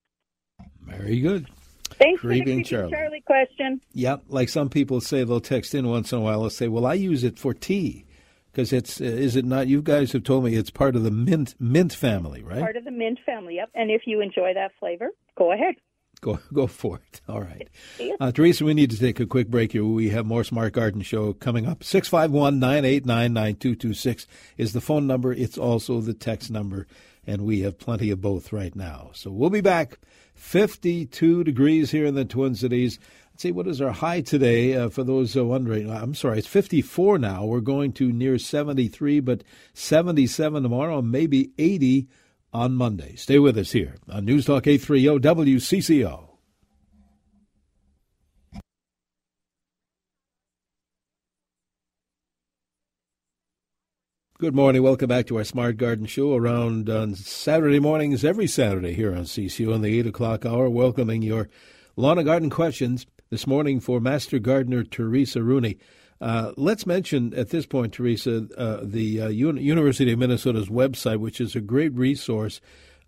Very 0.82 1.20
good. 1.20 1.48
Thanks 1.98 2.20
Creepy 2.20 2.40
for 2.40 2.44
the 2.46 2.52
and 2.52 2.66
Charlie. 2.66 2.92
Charlie 2.92 3.20
question. 3.26 3.80
Yep, 3.92 4.24
like 4.28 4.48
some 4.48 4.68
people 4.68 5.00
say, 5.00 5.24
they'll 5.24 5.40
text 5.40 5.74
in 5.74 5.88
once 5.88 6.12
in 6.12 6.18
a 6.18 6.20
while. 6.20 6.40
They'll 6.40 6.50
say, 6.50 6.68
"Well, 6.68 6.86
I 6.86 6.94
use 6.94 7.24
it 7.24 7.38
for 7.38 7.52
tea." 7.52 8.05
Because 8.56 8.72
it's 8.72 9.02
uh, 9.02 9.04
is 9.04 9.36
it 9.36 9.44
not? 9.44 9.66
You 9.66 9.82
guys 9.82 10.12
have 10.12 10.24
told 10.24 10.44
me 10.44 10.54
it's 10.54 10.70
part 10.70 10.96
of 10.96 11.02
the 11.02 11.10
mint 11.10 11.54
mint 11.60 11.92
family, 11.92 12.42
right? 12.42 12.60
Part 12.60 12.78
of 12.78 12.86
the 12.86 12.90
mint 12.90 13.18
family. 13.26 13.56
Yep. 13.56 13.68
And 13.74 13.90
if 13.90 14.06
you 14.06 14.22
enjoy 14.22 14.54
that 14.54 14.72
flavor, 14.80 15.10
go 15.36 15.52
ahead. 15.52 15.74
Go 16.22 16.38
go 16.54 16.66
for 16.66 17.02
it. 17.06 17.20
All 17.28 17.42
right. 17.42 17.68
Uh, 18.18 18.32
Teresa, 18.32 18.64
we 18.64 18.72
need 18.72 18.90
to 18.92 18.98
take 18.98 19.20
a 19.20 19.26
quick 19.26 19.48
break 19.48 19.72
here. 19.72 19.84
We 19.84 20.08
have 20.08 20.24
more 20.24 20.42
Smart 20.42 20.72
Garden 20.72 21.02
Show 21.02 21.34
coming 21.34 21.66
up. 21.66 21.84
651 21.84 22.58
989 22.58 23.34
9226 23.34 24.26
is 24.56 24.72
the 24.72 24.80
phone 24.80 25.06
number. 25.06 25.34
It's 25.34 25.58
also 25.58 26.00
the 26.00 26.14
text 26.14 26.50
number, 26.50 26.86
and 27.26 27.42
we 27.42 27.60
have 27.60 27.78
plenty 27.78 28.10
of 28.10 28.22
both 28.22 28.54
right 28.54 28.74
now. 28.74 29.10
So 29.12 29.30
we'll 29.30 29.50
be 29.50 29.60
back. 29.60 29.98
52 30.34 31.44
degrees 31.44 31.90
here 31.90 32.06
in 32.06 32.14
the 32.14 32.24
Twin 32.24 32.54
Cities. 32.54 32.98
Let's 33.36 33.42
see, 33.42 33.52
what 33.52 33.66
is 33.66 33.82
our 33.82 33.92
high 33.92 34.22
today 34.22 34.74
uh, 34.74 34.88
for 34.88 35.04
those 35.04 35.36
uh, 35.36 35.44
wondering? 35.44 35.90
I'm 35.90 36.14
sorry, 36.14 36.38
it's 36.38 36.46
54 36.46 37.18
now. 37.18 37.44
We're 37.44 37.60
going 37.60 37.92
to 37.92 38.10
near 38.10 38.38
73, 38.38 39.20
but 39.20 39.44
77 39.74 40.62
tomorrow, 40.62 41.02
maybe 41.02 41.50
80 41.58 42.08
on 42.54 42.74
Monday. 42.74 43.14
Stay 43.16 43.38
with 43.38 43.58
us 43.58 43.72
here 43.72 43.96
on 44.08 44.24
News 44.24 44.46
Talk 44.46 44.66
830 44.66 45.18
WCCO. 45.18 46.28
Good 54.38 54.54
morning. 54.54 54.82
Welcome 54.82 55.08
back 55.08 55.26
to 55.26 55.36
our 55.36 55.44
Smart 55.44 55.76
Garden 55.76 56.06
Show 56.06 56.34
around 56.34 56.88
on 56.88 57.14
Saturday 57.14 57.80
mornings, 57.80 58.24
every 58.24 58.46
Saturday 58.46 58.94
here 58.94 59.14
on 59.14 59.24
CCO 59.24 59.74
in 59.74 59.82
the 59.82 59.98
8 59.98 60.06
o'clock 60.06 60.46
hour, 60.46 60.70
welcoming 60.70 61.20
your 61.20 61.50
lawn 61.96 62.16
and 62.16 62.26
garden 62.26 62.48
questions 62.48 63.04
this 63.30 63.46
morning 63.46 63.80
for 63.80 64.00
Master 64.00 64.38
Gardener 64.38 64.84
Teresa 64.84 65.42
Rooney. 65.42 65.78
Uh, 66.20 66.52
let's 66.56 66.86
mention 66.86 67.34
at 67.34 67.50
this 67.50 67.66
point, 67.66 67.92
Teresa, 67.92 68.46
uh, 68.56 68.80
the 68.82 69.20
uh, 69.20 69.28
Un- 69.28 69.58
University 69.58 70.12
of 70.12 70.18
Minnesota's 70.18 70.68
website, 70.68 71.18
which 71.18 71.40
is 71.40 71.54
a 71.54 71.60
great 71.60 71.94
resource, 71.94 72.60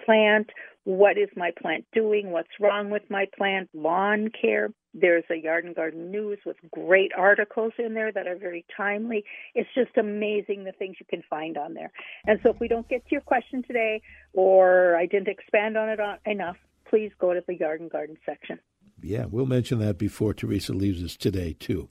plant, 0.05 0.51
what 0.85 1.19
is 1.19 1.29
my 1.37 1.51
plant 1.61 1.85
doing, 1.93 2.31
what's 2.31 2.49
wrong 2.61 2.91
with 2.91 3.03
my 3.11 3.27
plant, 3.37 3.69
lawn 3.75 4.29
care. 4.41 4.69
There's 4.95 5.25
a 5.31 5.37
yard 5.37 5.65
and 5.65 5.75
garden 5.75 6.11
news 6.11 6.39
with 6.47 6.57
great 6.71 7.11
articles 7.17 7.73
in 7.79 7.93
there 7.93 8.13
that 8.13 8.27
are 8.27 8.37
very 8.37 8.65
timely. 8.77 9.25
It's 9.55 9.69
just 9.75 9.97
amazing 9.99 10.65
the 10.65 10.73
things 10.73 10.97
you 10.99 11.07
can 11.11 11.23
find 11.29 11.59
on 11.59 11.75
there. 11.75 11.93
And 12.27 12.41
so 12.43 12.51
if 12.51 12.61
we 12.61 12.69
don't 12.69 12.89
get 12.89 13.05
to 13.05 13.11
your 13.11 13.21
question 13.21 13.63
today, 13.63 14.01
or 14.33 14.97
I 14.97 15.07
didn't 15.07 15.29
expand 15.29 15.77
on 15.77 15.91
it 15.91 16.01
on, 16.01 16.19
enough, 16.25 16.57
please 16.89 17.11
go 17.19 17.35
to 17.35 17.43
the 17.47 17.57
yard 17.57 17.81
and 17.81 17.91
garden 17.91 18.17
section. 18.25 18.59
Yeah, 19.03 19.27
we'll 19.27 19.45
mention 19.45 19.79
that 19.81 19.99
before 19.99 20.33
Teresa 20.33 20.73
leaves 20.73 21.05
us 21.05 21.17
today, 21.17 21.55
too. 21.59 21.91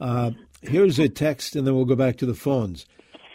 Uh, 0.00 0.32
here's 0.62 0.98
a 0.98 1.08
text, 1.08 1.56
and 1.56 1.66
then 1.66 1.74
we'll 1.74 1.84
go 1.84 1.96
back 1.96 2.16
to 2.16 2.26
the 2.26 2.34
phones. 2.34 2.86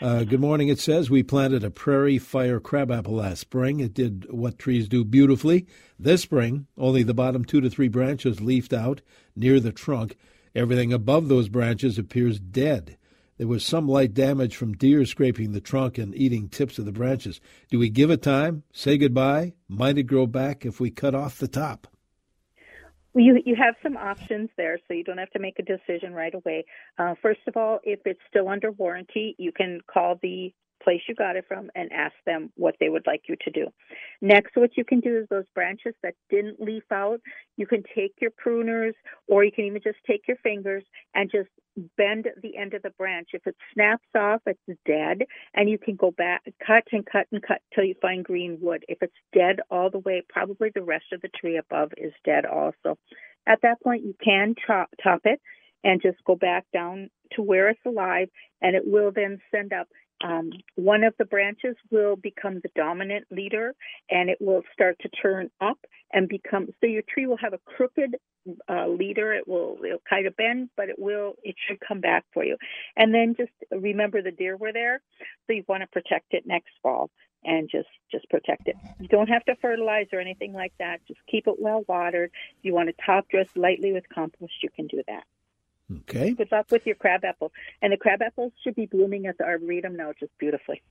Uh, 0.02 0.24
good 0.24 0.40
morning. 0.40 0.70
It 0.70 0.80
says 0.80 1.10
we 1.10 1.24
planted 1.24 1.64
a 1.64 1.70
prairie 1.70 2.18
fire 2.18 2.62
crabapple 2.62 3.16
last 3.16 3.42
spring. 3.42 3.82
It 3.82 3.94
did 3.94 4.32
what 4.32 4.58
trees 4.58 4.88
do 4.88 5.04
beautifully. 5.04 5.68
This 6.00 6.22
spring, 6.22 6.68
only 6.78 7.04
the 7.04 7.14
bottom 7.14 7.44
two 7.44 7.60
to 7.60 7.70
three 7.70 7.90
branches 7.90 8.40
leafed 8.40 8.72
out 8.72 9.02
near 9.36 9.60
the 9.60 9.74
trunk. 9.74 10.16
Everything 10.56 10.94
above 10.94 11.28
those 11.28 11.50
branches 11.50 11.98
appears 11.98 12.40
dead. 12.40 12.98
There 13.38 13.48
was 13.48 13.66
some 13.66 13.88
light 13.88 14.14
damage 14.14 14.56
from 14.56 14.74
deer 14.74 15.06
scraping 15.06 15.52
the 15.52 15.62
trunk 15.62 15.98
and 15.98 16.16
eating 16.16 16.50
tips 16.50 16.80
of 16.80 16.86
the 16.86 16.92
branches. 16.92 17.42
Do 17.70 17.78
we 17.78 17.90
give 17.90 18.10
it 18.10 18.22
time? 18.22 18.64
Say 18.72 18.98
goodbye? 18.98 19.54
Might 19.68 19.98
it 19.98 20.04
grow 20.04 20.28
back 20.28 20.66
if 20.66 20.80
we 20.80 20.92
cut 20.92 21.16
off 21.16 21.38
the 21.38 21.48
top? 21.48 21.88
You 23.16 23.42
you 23.44 23.56
have 23.56 23.76
some 23.82 23.98
options 23.98 24.50
there, 24.56 24.78
so 24.88 24.94
you 24.94 25.04
don't 25.04 25.18
have 25.18 25.32
to 25.32 25.40
make 25.40 25.58
a 25.60 25.64
decision 25.64 26.14
right 26.14 26.34
away. 26.34 26.66
Uh, 26.98 27.16
first 27.22 27.42
of 27.48 27.58
all, 27.58 27.80
if 27.84 28.00
it's 28.06 28.20
still 28.30 28.48
under 28.48 28.72
warranty, 28.72 29.36
you 29.40 29.52
can 29.52 29.80
call 29.92 30.20
the 30.22 30.54
place 30.84 31.02
you 31.08 31.16
got 31.16 31.36
it 31.36 31.46
from 31.48 31.70
and 31.76 31.92
ask 31.92 32.14
them 32.26 32.52
what 32.56 32.76
they 32.80 32.90
would 32.90 33.06
like 33.08 33.24
you 33.28 33.36
to 33.42 33.52
do. 33.52 33.68
Next, 34.22 34.56
what 34.56 34.78
you 34.78 34.86
can 34.86 35.00
do 35.00 35.18
is 35.18 35.28
those 35.30 35.46
branches 35.54 35.94
that 36.04 36.16
didn't 36.30 36.62
leaf 36.62 36.84
out, 36.92 37.20
you 37.58 37.68
can 37.68 37.84
take 37.96 38.14
your 38.22 38.32
pruners 38.32 38.94
or 39.28 39.44
you 39.44 39.52
can 39.52 39.66
even 39.66 39.82
just 39.84 39.98
take 40.08 40.28
your 40.28 40.38
fingers 40.38 40.84
and 41.14 41.30
just 41.32 41.50
bend 41.98 42.28
the 42.42 42.58
end 42.58 42.74
of 42.74 42.82
the 42.82 42.90
branch. 42.92 43.30
If 43.34 43.46
it 43.48 43.56
snaps 43.74 44.08
off, 44.16 44.42
it's 44.46 44.60
dead, 44.86 45.24
and 45.54 45.70
you 45.70 45.78
can 45.78 45.96
go 45.96 46.12
back, 46.12 46.44
cut 46.66 46.84
and 46.92 47.06
cut 47.06 47.28
and 47.32 47.42
cut 47.42 47.62
till 47.74 47.84
you 47.84 47.96
find 48.02 48.24
green 48.24 48.58
wood. 48.62 48.84
If 48.88 49.00
it's 49.02 49.14
dead 49.34 49.62
all 49.70 49.90
the 49.90 50.00
way, 50.00 50.24
probably 50.28 50.70
the 50.74 50.84
rest 50.84 51.06
of 51.14 51.22
the 51.22 51.30
tree 51.40 51.58
above 51.58 51.92
is 51.98 52.14
dead 52.26 52.46
also. 52.46 52.98
At 53.48 53.60
that 53.64 53.82
point, 53.82 54.04
you 54.04 54.16
can 54.24 54.56
chop, 54.66 54.90
top 55.02 55.22
it 55.24 55.40
and 55.84 56.02
just 56.02 56.18
go 56.26 56.36
back 56.36 56.66
down 56.74 57.10
to 57.34 57.42
where 57.42 57.70
it's 57.70 57.80
alive, 57.86 58.30
and 58.62 58.76
it 58.76 58.84
will 58.86 59.12
then 59.16 59.40
send 59.52 59.72
up 59.72 59.88
um, 60.22 60.52
one 60.76 61.04
of 61.04 61.14
the 61.18 61.26
branches 61.26 61.76
will 61.92 62.16
become 62.16 62.56
the 62.56 62.70
dominant 62.76 63.26
leader 63.32 63.74
and 64.10 64.30
it 64.30 64.38
will 64.42 64.64
start 64.74 64.98
to 65.02 65.10
turn 65.10 65.50
up 65.62 65.80
and 66.12 66.28
become 66.28 66.68
so 66.82 66.88
your 66.88 67.04
tree 67.08 67.26
will 67.26 67.38
have 67.38 67.54
a 67.54 67.60
crooked 67.66 68.16
uh, 68.68 68.88
leader. 68.88 69.34
It 69.34 69.48
will 69.48 69.78
it'll 69.86 70.02
kind 70.10 70.28
of 70.28 70.36
bend 70.36 70.70
but 70.76 70.90
it 70.90 70.98
will 70.98 71.36
it 71.44 71.56
should 71.68 71.80
come 71.80 72.02
back 72.02 72.26
for 72.34 72.44
you. 72.44 72.58
And 72.98 73.14
then 73.14 73.36
just 73.38 73.52
remember 73.72 74.22
the 74.22 74.32
deer 74.32 74.58
were 74.58 74.74
there 74.74 75.02
so 75.48 75.54
you 75.54 75.64
want 75.68 75.84
to 75.84 75.88
protect 75.88 76.34
it 76.34 76.44
next 76.46 76.72
fall 76.84 77.10
and 77.46 77.70
just 77.72 77.90
just 78.12 78.30
protect 78.30 78.68
it. 78.68 78.76
You 79.00 79.08
don't 79.08 79.30
have 79.30 79.46
to 79.46 79.56
fertilize 79.62 80.08
or 80.12 80.20
anything 80.20 80.54
like 80.54 80.74
that. 80.80 81.00
Just 81.08 81.22
keep 81.32 81.48
it 81.48 81.56
well 81.58 81.86
watered. 81.88 82.32
If 82.58 82.66
you 82.66 82.74
want 82.74 82.90
to 82.90 83.06
top 83.06 83.30
dress 83.30 83.48
lightly 83.56 83.94
with 83.94 84.04
compost 84.14 84.54
you 84.62 84.70
can 84.76 84.88
do 84.88 85.02
that 85.08 85.24
Okay. 85.92 86.32
good 86.34 86.52
luck 86.52 86.68
with 86.72 86.86
your 86.86 86.96
crab 86.96 87.24
apple. 87.26 87.52
And 87.82 87.92
the 87.94 87.98
crab 87.98 88.22
apples 88.22 88.52
should 88.64 88.76
be 88.76 88.86
blooming 88.86 89.26
at 89.26 89.38
the 89.38 89.44
arboretum 89.46 89.96
now 89.96 90.12
just 90.20 90.32
beautifully. 90.40 90.82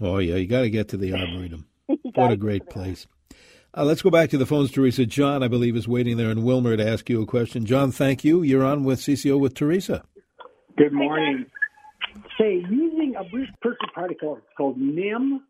Oh, 0.00 0.18
yeah, 0.18 0.34
you 0.36 0.46
got 0.46 0.62
to 0.62 0.70
get 0.70 0.88
to 0.88 0.96
the 0.96 1.12
Arboretum. 1.14 1.66
What 2.14 2.32
a 2.32 2.36
great 2.36 2.62
get 2.64 2.70
to 2.72 2.78
the- 2.78 2.84
place. 2.84 3.06
Uh, 3.76 3.84
let's 3.84 4.02
go 4.02 4.10
back 4.10 4.30
to 4.30 4.38
the 4.38 4.46
phones, 4.46 4.70
Teresa. 4.70 5.04
John, 5.04 5.42
I 5.42 5.48
believe, 5.48 5.74
is 5.76 5.88
waiting 5.88 6.16
there 6.16 6.30
in 6.30 6.38
Willmar 6.44 6.76
to 6.76 6.88
ask 6.88 7.10
you 7.10 7.20
a 7.22 7.26
question. 7.26 7.66
John, 7.66 7.90
thank 7.90 8.22
you. 8.24 8.42
You're 8.42 8.64
on 8.64 8.84
with 8.84 9.00
CCO 9.00 9.38
with 9.38 9.54
Teresa. 9.54 10.04
Good 10.76 10.92
morning. 10.92 11.46
Say, 12.38 12.64
using 12.70 13.14
a 13.18 13.24
Bruce 13.24 13.48
Percy 13.60 13.78
product 13.92 14.20
called, 14.20 14.42
called 14.56 14.78
Neem 14.78 15.40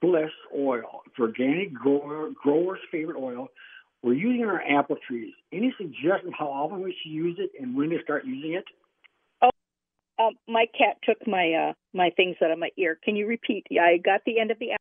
Bliss 0.00 0.30
Oil. 0.56 1.02
It's 1.06 1.18
organic 1.18 1.74
grower, 1.74 2.30
grower's 2.42 2.80
favorite 2.90 3.18
oil. 3.18 3.48
We're 4.04 4.12
using 4.12 4.44
our 4.44 4.60
apple 4.60 4.96
trees. 5.08 5.32
Any 5.50 5.74
suggestion 5.78 6.30
how 6.38 6.48
often 6.48 6.82
we 6.82 6.94
should 7.02 7.10
use 7.10 7.38
it 7.40 7.52
and 7.58 7.74
when 7.74 7.88
to 7.88 7.96
start 8.04 8.26
using 8.26 8.52
it? 8.52 8.64
Um, 10.18 10.34
my 10.46 10.66
cat 10.78 10.96
took 11.02 11.26
my 11.26 11.70
uh, 11.70 11.72
my 11.94 12.10
things 12.14 12.36
out 12.44 12.50
of 12.50 12.58
my 12.58 12.68
ear. 12.76 12.98
Can 13.02 13.16
you 13.16 13.26
repeat? 13.26 13.66
Yeah, 13.70 13.82
I 13.82 13.96
got 13.96 14.20
the 14.26 14.38
end 14.38 14.50
of 14.50 14.58
the. 14.58 14.72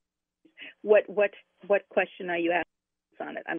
What 0.81 1.03
what 1.07 1.31
what 1.67 1.83
question 1.89 2.29
are 2.29 2.37
you 2.37 2.51
asking 2.51 3.27
on 3.27 3.37
it? 3.37 3.43
I'm 3.47 3.57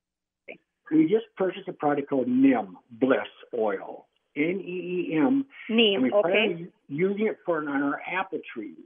We 0.93 1.05
just 1.05 1.25
purchased 1.37 1.67
a 1.67 1.73
product 1.73 2.11
called 2.11 2.29
Neem 2.29 2.77
Bliss 3.01 3.27
Oil. 3.59 4.07
N 4.37 4.61
E 4.65 5.11
E 5.13 5.17
M. 5.17 5.47
Neem. 5.71 6.03
we 6.03 6.13
Okay. 6.13 6.67
using 6.89 7.27
it 7.27 7.39
for 7.47 7.59
on 7.59 7.69
our 7.69 8.03
apple 8.07 8.41
trees. 8.53 8.77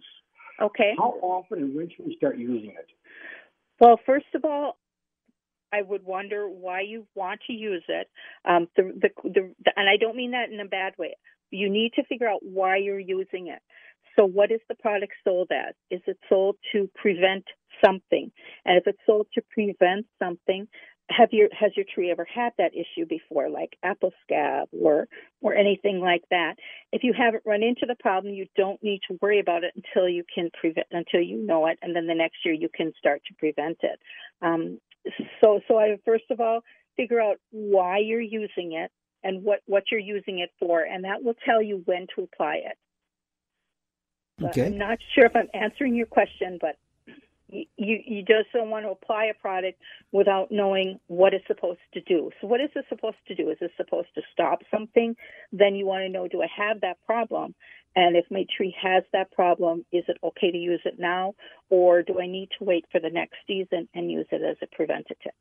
Okay. 0.63 0.95
How 0.97 1.15
often 1.23 1.59
and 1.59 1.75
when 1.75 1.91
should 1.91 2.07
we 2.07 2.17
start 2.17 2.39
using 2.39 2.71
it? 2.71 2.87
Well, 3.81 3.99
first 4.07 4.27
of 4.35 4.45
all, 4.45 4.77
I 5.73 5.83
would 5.83 6.05
wonder 6.05 6.49
why 6.49 6.81
you 6.83 7.07
want 7.15 7.41
to 7.47 7.53
use 7.53 7.85
it. 7.89 8.09
Um, 8.45 8.69
the, 8.77 8.93
the, 9.01 9.09
the, 9.25 9.73
and 9.77 9.89
I 9.89 9.97
don't 10.01 10.17
mean 10.17 10.33
that 10.33 10.51
in 10.51 10.61
a 10.61 10.65
bad 10.65 10.95
way. 10.99 11.17
You 11.51 11.71
need 11.71 11.93
to 11.95 12.05
figure 12.05 12.29
out 12.29 12.41
why 12.43 12.77
you're 12.77 12.99
using 12.99 13.49
it. 13.49 13.61
So, 14.17 14.25
what 14.25 14.51
is 14.51 14.61
the 14.69 14.75
product 14.75 15.13
sold 15.25 15.51
as? 15.53 15.75
Is 15.91 16.01
it 16.07 16.19
sold 16.29 16.57
to 16.73 16.91
prevent 16.95 17.45
something? 17.85 18.31
And 18.65 18.77
if 18.77 18.87
it's 18.87 18.99
sold 19.07 19.29
to 19.35 19.43
prevent 19.55 20.07
something, 20.19 20.67
have 21.11 21.29
your 21.33 21.49
has 21.59 21.73
your 21.75 21.87
tree 21.95 22.11
ever 22.11 22.27
had 22.33 22.53
that 22.59 22.73
issue 22.75 23.07
before, 23.09 23.49
like 23.49 23.77
apple 23.83 24.13
scab 24.23 24.69
or 24.73 25.09
or 25.41 25.55
anything 25.55 26.01
like 26.01 26.23
that? 26.31 26.57
If 26.93 27.03
you 27.03 27.15
haven't 27.17 27.45
run 27.47 27.63
into 27.63 27.87
the 27.87 27.95
problem, 27.99 28.35
you 28.35 28.47
don't 28.57 28.83
need 28.83 29.01
to 29.09 29.19
worry 29.23 29.41
about 29.41 29.65
it 29.65 29.73
until 29.75 30.09
you 30.09 30.25
can 30.33 30.51
prevent 30.61 30.87
until 30.91 31.21
you 31.21 31.39
know 31.39 31.67
it, 31.67 31.79
and 31.81 31.97
then 31.97 32.07
the 32.07 32.15
next 32.15 32.39
year 32.45 32.55
you 32.55 32.69
can 32.75 32.93
start 32.99 33.23
to 33.29 33.35
prevent 33.35 33.79
it. 33.83 33.99
Um, 34.43 34.79
so 35.41 35.61
so 35.69 35.79
I 35.79 35.97
first 36.05 36.25
of 36.31 36.41
all 36.41 36.61
figure 36.97 37.21
out 37.21 37.37
why 37.51 37.99
you're 37.99 38.21
using 38.21 38.73
it 38.73 38.91
and 39.23 39.43
what 39.43 39.61
what 39.67 39.85
you're 39.91 40.01
using 40.01 40.41
it 40.41 40.51
for, 40.59 40.81
and 40.83 41.05
that 41.05 41.23
will 41.23 41.37
tell 41.45 41.63
you 41.63 41.83
when 41.87 42.07
to 42.15 42.23
apply 42.23 42.57
it. 42.65 42.79
Uh, 44.43 44.49
okay. 44.49 44.67
I'm 44.67 44.79
not 44.79 44.99
sure 45.15 45.27
if 45.27 45.35
I'm 45.35 45.49
answering 45.55 45.95
your 45.95 46.07
question, 46.07 46.59
but 46.61 46.77
you, 47.49 47.67
you 47.77 48.23
just 48.23 48.53
don't 48.53 48.71
want 48.71 48.85
to 48.85 48.91
apply 48.91 49.27
a 49.27 49.35
product 49.35 49.81
without 50.13 50.49
knowing 50.51 50.99
what 51.07 51.35
it's 51.35 51.47
supposed 51.47 51.81
to 51.95 52.01
do. 52.03 52.31
So, 52.41 52.47
what 52.47 52.61
is 52.61 52.71
it 52.75 52.85
supposed 52.89 53.17
to 53.29 53.35
do? 53.35 53.51
Is 53.51 53.59
it 53.61 53.71
supposed 53.77 54.09
to 54.15 54.23
stop 54.33 54.61
something? 54.71 55.17
Then 55.53 55.75
you 55.75 55.87
want 55.87 56.03
to 56.03 56.09
know 56.09 56.29
do 56.29 56.43
I 56.43 56.49
have 56.57 56.81
that 56.83 56.99
problem? 57.07 57.55
And 57.97 58.17
if 58.17 58.27
my 58.31 58.45
tree 58.57 58.75
has 58.81 59.03
that 59.13 59.33
problem, 59.33 59.85
is 59.93 60.05
it 60.09 60.19
okay 60.23 60.51
to 60.51 60.59
use 60.59 60.81
it 60.85 60.99
now? 60.99 61.35
Or 61.71 62.03
do 62.03 62.21
I 62.21 62.27
need 62.27 62.51
to 62.59 62.65
wait 62.65 62.85
for 62.93 63.01
the 63.01 63.11
next 63.11 63.37
season 63.47 63.89
and 63.95 64.11
use 64.11 64.27
it 64.31 64.43
as 64.43 64.57
a 64.63 64.75
preventative? 64.77 65.33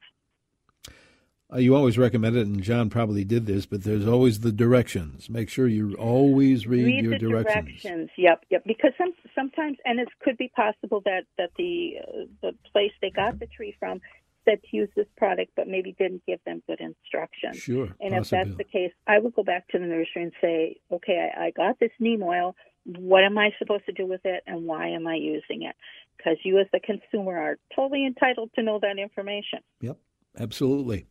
Uh, 1.54 1.60
you 1.60 1.76
always 1.76 1.98
recommend 1.98 2.36
it, 2.36 2.46
and 2.46 2.62
John 2.62 2.90
probably 2.90 3.24
did 3.24 3.46
this, 3.46 3.66
but 3.66 3.84
there's 3.84 4.06
always 4.06 4.42
the 4.42 4.52
directions. 4.52 5.30
Make 5.30 5.50
sure 5.50 5.66
you 5.66 5.96
always 5.96 6.68
read, 6.68 6.86
read 6.86 7.06
your 7.06 7.18
directions. 7.18 7.82
directions. 7.82 8.10
Yep, 8.18 8.46
yep. 8.50 8.64
Because 8.66 8.92
some 8.98 9.14
sometimes, 9.34 9.78
and 9.86 10.00
it 10.00 10.10
could 10.22 10.38
be 10.38 10.50
possible 10.54 11.02
that 11.06 11.24
that 11.38 11.52
the 11.58 12.00
uh, 12.06 12.26
the 12.42 12.52
place 12.72 12.92
they 13.02 13.12
got 13.12 13.40
the 13.40 13.48
tree 13.48 13.74
from 13.80 14.02
said 14.44 14.60
to 14.70 14.76
use 14.76 14.90
this 14.96 15.08
product, 15.16 15.52
but 15.56 15.70
maybe 15.70 15.96
didn't 15.98 16.24
give 16.26 16.40
them 16.46 16.64
good 16.68 16.82
instructions. 16.82 17.58
Sure. 17.58 17.90
And 18.02 18.14
if 18.14 18.30
that's 18.30 18.56
the 18.58 18.64
case, 18.64 18.92
I 19.06 19.20
would 19.20 19.34
go 19.34 19.44
back 19.44 19.68
to 19.70 19.80
the 19.80 19.86
nursery 19.86 20.24
and 20.24 20.32
say, 20.42 20.78
okay, 20.92 21.32
I, 21.38 21.46
I 21.46 21.52
got 21.52 21.80
this 21.80 21.92
neem 22.00 22.24
oil. 22.24 22.56
What 22.86 23.24
am 23.24 23.38
I 23.38 23.52
supposed 23.58 23.86
to 23.86 23.94
do 23.94 24.06
with 24.06 24.22
it, 24.26 24.44
and 24.48 24.66
why 24.66 24.90
am 24.90 25.08
I 25.08 25.16
using 25.16 25.64
it? 25.64 25.76
Because 26.18 26.38
you, 26.44 26.60
as 26.60 26.68
the 26.74 26.80
consumer, 26.82 27.38
are 27.38 27.58
totally 27.74 28.06
entitled 28.06 28.52
to 28.56 28.64
know 28.64 28.80
that 28.82 28.98
information. 29.00 29.60
Yep, 29.80 29.98
absolutely. 30.38 31.08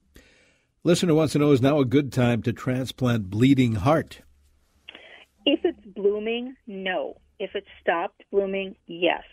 Listener 0.86 1.14
wants 1.14 1.32
to 1.32 1.40
know 1.40 1.50
is 1.50 1.60
now 1.60 1.80
a 1.80 1.84
good 1.84 2.12
time 2.12 2.42
to 2.42 2.52
transplant 2.52 3.28
bleeding 3.28 3.74
heart? 3.74 4.20
If 5.44 5.58
it's 5.64 5.84
blooming, 5.84 6.54
no. 6.68 7.16
If 7.40 7.56
it's 7.56 7.66
stopped 7.82 8.22
blooming, 8.30 8.76
yes. 8.86 9.24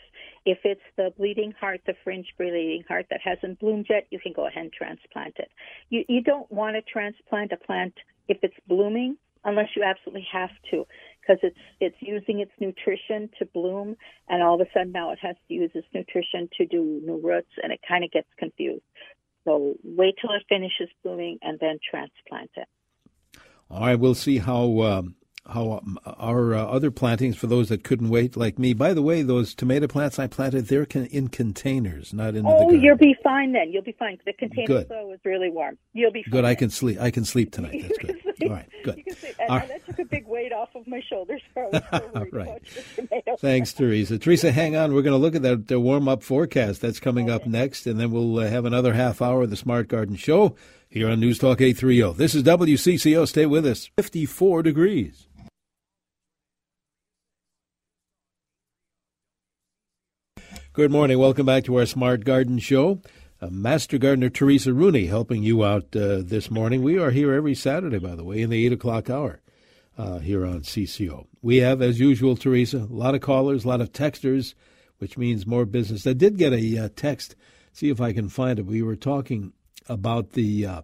If 0.48 0.57
it's 0.63 0.81
the 0.98 1.13
bleeding 1.15 1.53
heart, 1.60 1.81
the 1.86 1.93
fringe 2.03 2.25
bleeding 2.39 2.83
heart 2.88 3.05
that 3.12 3.19
hasn't 3.24 3.60
bloomed 3.60 3.86
yet, 3.88 4.07
you 4.10 4.17
can 4.19 4.33
go 4.33 4.48
ahead 4.48 4.63
and 4.63 4.74
transplant 4.74 5.36
it. 5.38 5.51
You, 5.91 6.03
you 6.10 6.24
don't 6.24 6.51
want 6.51 6.75
to 6.75 6.81
transplant 6.81 7.51
a 7.51 7.57
plant 7.57 7.93
if 8.27 8.39
it's 8.41 8.57
blooming 8.67 9.17
unless 9.45 9.67
you 9.75 9.83
absolutely 9.83 10.25
have 10.31 10.50
to 10.72 10.86
because 11.22 11.38
it's 11.43 11.57
it's 11.79 11.95
using 12.00 12.39
its 12.39 12.51
nutrition 12.60 13.29
to 13.38 13.45
bloom 13.45 13.95
and 14.29 14.41
all 14.41 14.55
of 14.55 14.62
a 14.62 14.69
sudden 14.74 14.91
now 14.91 15.12
it 15.12 15.19
has 15.22 15.36
to 15.48 15.53
use 15.53 15.72
its 15.74 15.88
nutrition 15.93 16.50
to 16.57 16.65
do 16.65 17.01
new 17.03 17.19
roots 17.24 17.51
and 17.62 17.72
it 17.72 17.79
kind 17.88 18.03
of 18.03 18.12
gets 18.12 18.27
confused. 18.38 18.83
So 19.45 19.75
wait 19.83 20.15
till 20.21 20.31
it 20.31 20.43
finishes 20.47 20.89
blooming 21.03 21.39
and 21.41 21.59
then 21.59 21.79
transplant 21.89 22.51
it. 22.55 22.67
All 23.69 23.81
right, 23.81 24.00
we'll 24.00 24.15
see 24.15 24.38
how 24.38 24.81
um, 24.81 25.15
how 25.45 25.73
um, 25.73 26.00
our 26.05 26.53
uh, 26.55 26.63
other 26.65 26.89
plantings 26.89 27.35
for 27.35 27.47
those 27.47 27.67
that 27.69 27.83
couldn't 27.83 28.09
wait, 28.09 28.38
like 28.38 28.57
me. 28.57 28.73
By 28.73 28.93
the 28.93 29.01
way, 29.01 29.21
those 29.21 29.53
tomato 29.53 29.88
plants 29.88 30.17
I 30.17 30.27
planted, 30.27 30.67
they're 30.67 30.85
con- 30.85 31.07
in 31.07 31.27
containers, 31.27 32.13
not 32.13 32.35
in 32.35 32.45
oh, 32.45 32.50
the 32.51 32.63
garden. 32.63 32.81
you'll 32.81 32.97
be 32.97 33.15
fine 33.23 33.51
then. 33.51 33.71
You'll 33.71 33.83
be 33.83 33.91
fine. 34.00 34.17
The 34.25 34.31
container 34.33 34.67
Good. 34.67 34.88
soil 34.88 35.09
was 35.09 35.19
really 35.25 35.50
warm. 35.50 35.77
You'll 35.93 36.12
be 36.13 36.23
fine. 36.23 36.31
Good. 36.31 36.45
I 36.45 36.55
can 36.55 36.69
sleep. 36.69 37.00
I 37.01 37.12
can 37.12 37.25
sleep 37.25 37.51
tonight. 37.51 37.81
That's 37.88 37.97
good. 37.97 38.17
All 38.43 38.50
right. 38.50 38.69
Good. 38.83 38.97
You 38.97 39.03
can 39.03 39.15
see, 39.15 39.31
and 39.39 39.50
All 39.50 39.59
that 39.59 39.85
took 39.85 40.00
a 40.00 40.05
big 40.05 40.25
weight 40.27 40.53
off 40.53 40.69
of 40.75 40.88
my 40.88 41.01
shoulders. 41.09 41.41
So 41.53 41.62
I 41.62 41.65
was 41.65 41.83
so 41.91 42.12
worried 42.15 42.33
Right. 42.33 42.47
about 42.47 42.62
your 42.75 42.83
tomato. 43.07 43.35
Thanks, 43.38 43.73
Teresa. 43.73 44.17
Teresa, 44.19 44.51
hang 44.51 44.77
on. 44.77 44.93
We're 44.93 45.01
going 45.01 45.12
to 45.13 45.17
look 45.17 45.35
at 45.35 45.41
that 45.41 45.67
the 45.67 45.79
warm 45.79 46.07
up 46.07 46.23
forecast 46.23 46.79
that's 46.81 47.00
coming 47.01 47.29
up 47.29 47.45
next, 47.45 47.85
and 47.85 48.00
then 48.00 48.12
we'll 48.12 48.39
uh, 48.39 48.47
have 48.47 48.63
another 48.65 48.93
half 48.93 49.21
hour 49.21 49.43
of 49.43 49.50
the 49.50 49.55
Smart 49.57 49.88
Garden 49.89 50.15
Show 50.15 50.55
here 50.89 51.09
on 51.09 51.19
News 51.19 51.38
Talk 51.39 51.59
830. 51.59 52.13
This 52.17 52.33
is 52.35 52.43
WCCO. 52.43 53.27
Stay 53.27 53.45
with 53.45 53.65
us. 53.65 53.89
54 53.97 54.63
degrees. 54.63 55.27
Good 60.73 60.91
morning. 60.91 61.19
Welcome 61.19 61.45
back 61.45 61.65
to 61.65 61.75
our 61.77 61.86
Smart 61.86 62.25
Garden 62.25 62.57
Show. 62.59 62.99
Uh, 63.39 63.49
Master 63.49 63.97
Gardener 63.97 64.29
Teresa 64.29 64.73
Rooney 64.73 65.05
helping 65.05 65.43
you 65.43 65.63
out 65.63 65.95
uh, 65.95 66.21
this 66.23 66.49
morning. 66.49 66.81
We 66.81 66.97
are 66.97 67.12
here 67.12 67.33
every 67.33 67.53
Saturday, 67.53 67.99
by 67.99 68.15
the 68.15 68.23
way, 68.23 68.41
in 68.41 68.49
the 68.49 68.65
8 68.65 68.73
o'clock 68.73 69.09
hour 69.09 69.41
uh, 69.97 70.19
here 70.19 70.45
on 70.45 70.62
CCO. 70.62 71.27
We 71.41 71.57
have, 71.57 71.81
as 71.81 71.99
usual, 71.99 72.36
Teresa, 72.36 72.77
a 72.77 72.93
lot 72.93 73.13
of 73.15 73.21
callers, 73.21 73.65
a 73.65 73.67
lot 73.67 73.81
of 73.81 73.91
texters, 73.91 74.55
which 74.97 75.17
means 75.17 75.45
more 75.45 75.65
business. 75.65 76.07
I 76.07 76.13
did 76.13 76.38
get 76.38 76.53
a 76.53 76.77
uh, 76.86 76.89
text. 76.95 77.36
See 77.71 77.89
if 77.89 78.01
I 78.01 78.13
can 78.13 78.29
find 78.29 78.57
it. 78.57 78.65
We 78.65 78.81
were 78.81 78.95
talking 78.95 79.53
about 79.88 80.31
the 80.31 80.65
uh, 80.65 80.81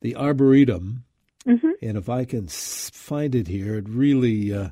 the 0.00 0.16
arboretum, 0.16 1.04
Mm-hmm. 1.46 1.70
and 1.82 1.98
if 1.98 2.08
I 2.08 2.24
can 2.24 2.46
find 2.46 3.34
it 3.34 3.48
here, 3.48 3.74
it 3.74 3.88
really 3.88 4.54
uh, 4.54 4.68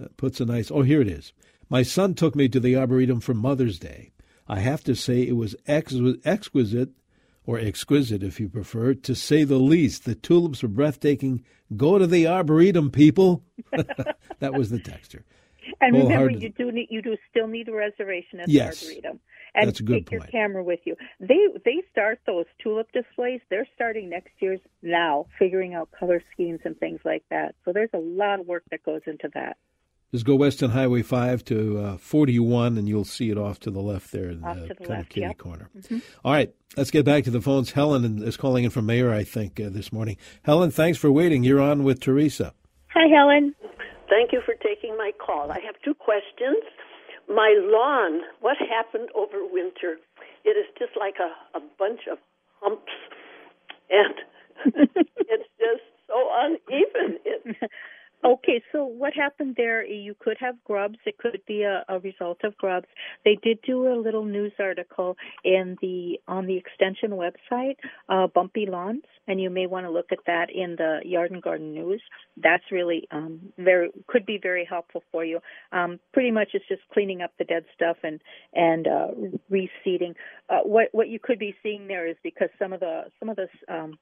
uh, 0.00 0.06
puts 0.16 0.40
a 0.40 0.44
nice. 0.44 0.70
Oh, 0.70 0.82
here 0.82 1.00
it 1.00 1.08
is. 1.08 1.32
My 1.70 1.82
son 1.82 2.14
took 2.14 2.34
me 2.34 2.48
to 2.48 2.60
the 2.60 2.76
arboretum 2.76 3.20
for 3.20 3.32
Mother's 3.32 3.78
Day. 3.78 4.10
I 4.48 4.58
have 4.60 4.82
to 4.84 4.94
say 4.96 5.22
it 5.22 5.36
was 5.36 5.54
ex- 5.66 5.94
exquisite, 6.24 6.90
or 7.46 7.58
exquisite 7.58 8.22
if 8.24 8.40
you 8.40 8.48
prefer, 8.48 8.94
to 8.94 9.14
say 9.14 9.44
the 9.44 9.58
least. 9.58 10.04
The 10.04 10.16
tulips 10.16 10.62
were 10.62 10.68
breathtaking. 10.68 11.44
Go 11.76 11.98
to 11.98 12.06
the 12.06 12.26
arboretum, 12.26 12.90
people. 12.90 13.44
that 14.40 14.52
was 14.54 14.70
the 14.70 14.80
texture. 14.80 15.24
And 15.80 15.92
remember, 15.94 16.14
Wholehearted. 16.14 16.42
you 16.42 16.48
do 16.50 16.72
need, 16.72 16.88
you 16.90 17.00
do 17.02 17.16
still 17.30 17.46
need 17.46 17.68
a 17.68 17.72
reservation 17.72 18.40
at 18.40 18.48
Yes. 18.48 18.80
the 18.80 18.86
arboretum. 18.88 19.20
And 19.54 19.66
That's 19.68 19.80
a 19.80 19.82
good 19.84 20.06
take 20.06 20.12
your 20.12 20.20
camera 20.28 20.62
with 20.62 20.80
you. 20.84 20.94
They 21.18 21.46
they 21.64 21.82
start 21.90 22.20
those 22.24 22.44
tulip 22.62 22.86
displays. 22.92 23.40
They're 23.50 23.66
starting 23.74 24.08
next 24.08 24.30
year's 24.38 24.60
now, 24.82 25.26
figuring 25.40 25.74
out 25.74 25.90
color 25.90 26.22
schemes 26.32 26.60
and 26.64 26.78
things 26.78 27.00
like 27.04 27.24
that. 27.30 27.56
So 27.64 27.72
there's 27.72 27.90
a 27.92 27.98
lot 27.98 28.38
of 28.38 28.46
work 28.46 28.62
that 28.70 28.84
goes 28.84 29.00
into 29.06 29.28
that. 29.34 29.56
Just 30.12 30.24
go 30.26 30.34
west 30.34 30.60
on 30.62 30.70
Highway 30.70 31.02
5 31.02 31.44
to 31.46 31.78
uh, 31.78 31.96
41, 31.98 32.76
and 32.76 32.88
you'll 32.88 33.04
see 33.04 33.30
it 33.30 33.38
off 33.38 33.60
to 33.60 33.70
the 33.70 33.80
left 33.80 34.10
there 34.10 34.28
in 34.28 34.42
Off 34.42 34.56
the 34.56 34.62
the 34.62 34.74
kind 34.74 34.80
of 34.80 34.88
left, 34.88 35.10
kitty 35.10 35.20
yep. 35.26 35.38
corner. 35.38 35.70
Mhm. 35.78 36.02
All 36.24 36.32
right, 36.32 36.52
let's 36.76 36.90
get 36.90 37.04
back 37.04 37.22
to 37.24 37.30
the 37.30 37.40
phones. 37.40 37.70
Helen 37.72 38.20
is 38.22 38.36
calling 38.36 38.64
in 38.64 38.70
from 38.70 38.86
Mayer, 38.86 39.12
I 39.12 39.22
think, 39.22 39.60
uh, 39.60 39.68
this 39.70 39.92
morning. 39.92 40.16
Helen, 40.42 40.72
thanks 40.72 40.98
for 40.98 41.12
waiting. 41.12 41.44
You're 41.44 41.60
on 41.60 41.84
with 41.84 42.00
Teresa. 42.00 42.54
Hi, 42.92 43.06
Helen. 43.06 43.54
Thank 44.08 44.32
you 44.32 44.40
for 44.44 44.54
taking 44.54 44.96
my 44.96 45.12
call. 45.24 45.52
I 45.52 45.60
have 45.60 45.76
two 45.84 45.94
questions. 45.94 46.58
My 47.28 47.54
lawn, 47.62 48.22
what 48.40 48.56
happened 48.58 49.10
over 49.14 49.46
winter? 49.46 49.98
It 50.44 50.56
is 50.58 50.66
just 50.76 50.92
like 50.98 51.14
a, 51.20 51.56
a 51.56 51.60
bunch 51.78 52.00
of 52.10 52.18
humps, 52.60 52.90
and 53.88 54.14
it's 54.74 55.48
just 55.60 55.84
so 56.08 56.28
uneven. 56.32 57.18
It, 57.24 57.56
Okay, 58.22 58.62
so 58.70 58.84
what 58.84 59.14
happened 59.14 59.54
there? 59.56 59.82
You 59.82 60.14
could 60.18 60.36
have 60.40 60.62
grubs. 60.64 60.98
It 61.06 61.16
could 61.16 61.40
be 61.46 61.62
a, 61.62 61.84
a 61.88 61.98
result 62.00 62.40
of 62.44 62.54
grubs. 62.58 62.86
They 63.24 63.38
did 63.42 63.60
do 63.66 63.90
a 63.90 63.96
little 63.98 64.26
news 64.26 64.52
article 64.58 65.16
in 65.42 65.78
the 65.80 66.20
on 66.28 66.46
the 66.46 66.58
extension 66.58 67.12
website, 67.12 67.76
uh, 68.10 68.26
Bumpy 68.26 68.66
Lawns, 68.66 69.04
and 69.26 69.40
you 69.40 69.48
may 69.48 69.66
want 69.66 69.86
to 69.86 69.90
look 69.90 70.12
at 70.12 70.18
that 70.26 70.48
in 70.54 70.76
the 70.76 71.00
Yard 71.02 71.30
and 71.30 71.42
Garden 71.42 71.72
News. 71.72 72.02
That's 72.36 72.64
really 72.70 73.08
um, 73.10 73.40
very 73.56 73.88
could 74.06 74.26
be 74.26 74.38
very 74.42 74.66
helpful 74.68 75.02
for 75.10 75.24
you. 75.24 75.40
Um, 75.72 75.98
pretty 76.12 76.30
much, 76.30 76.48
it's 76.52 76.68
just 76.68 76.82
cleaning 76.92 77.22
up 77.22 77.32
the 77.38 77.44
dead 77.44 77.64
stuff 77.74 77.96
and 78.02 78.20
and 78.52 78.86
uh, 78.86 79.08
reseeding. 79.50 80.14
Uh, 80.50 80.60
what 80.64 80.88
what 80.92 81.08
you 81.08 81.20
could 81.22 81.38
be 81.38 81.54
seeing 81.62 81.86
there 81.86 82.06
is 82.06 82.16
because 82.22 82.50
some 82.58 82.74
of 82.74 82.80
the 82.80 83.04
some 83.18 83.30
of 83.30 83.36
the 83.36 83.48
um, 83.74 83.98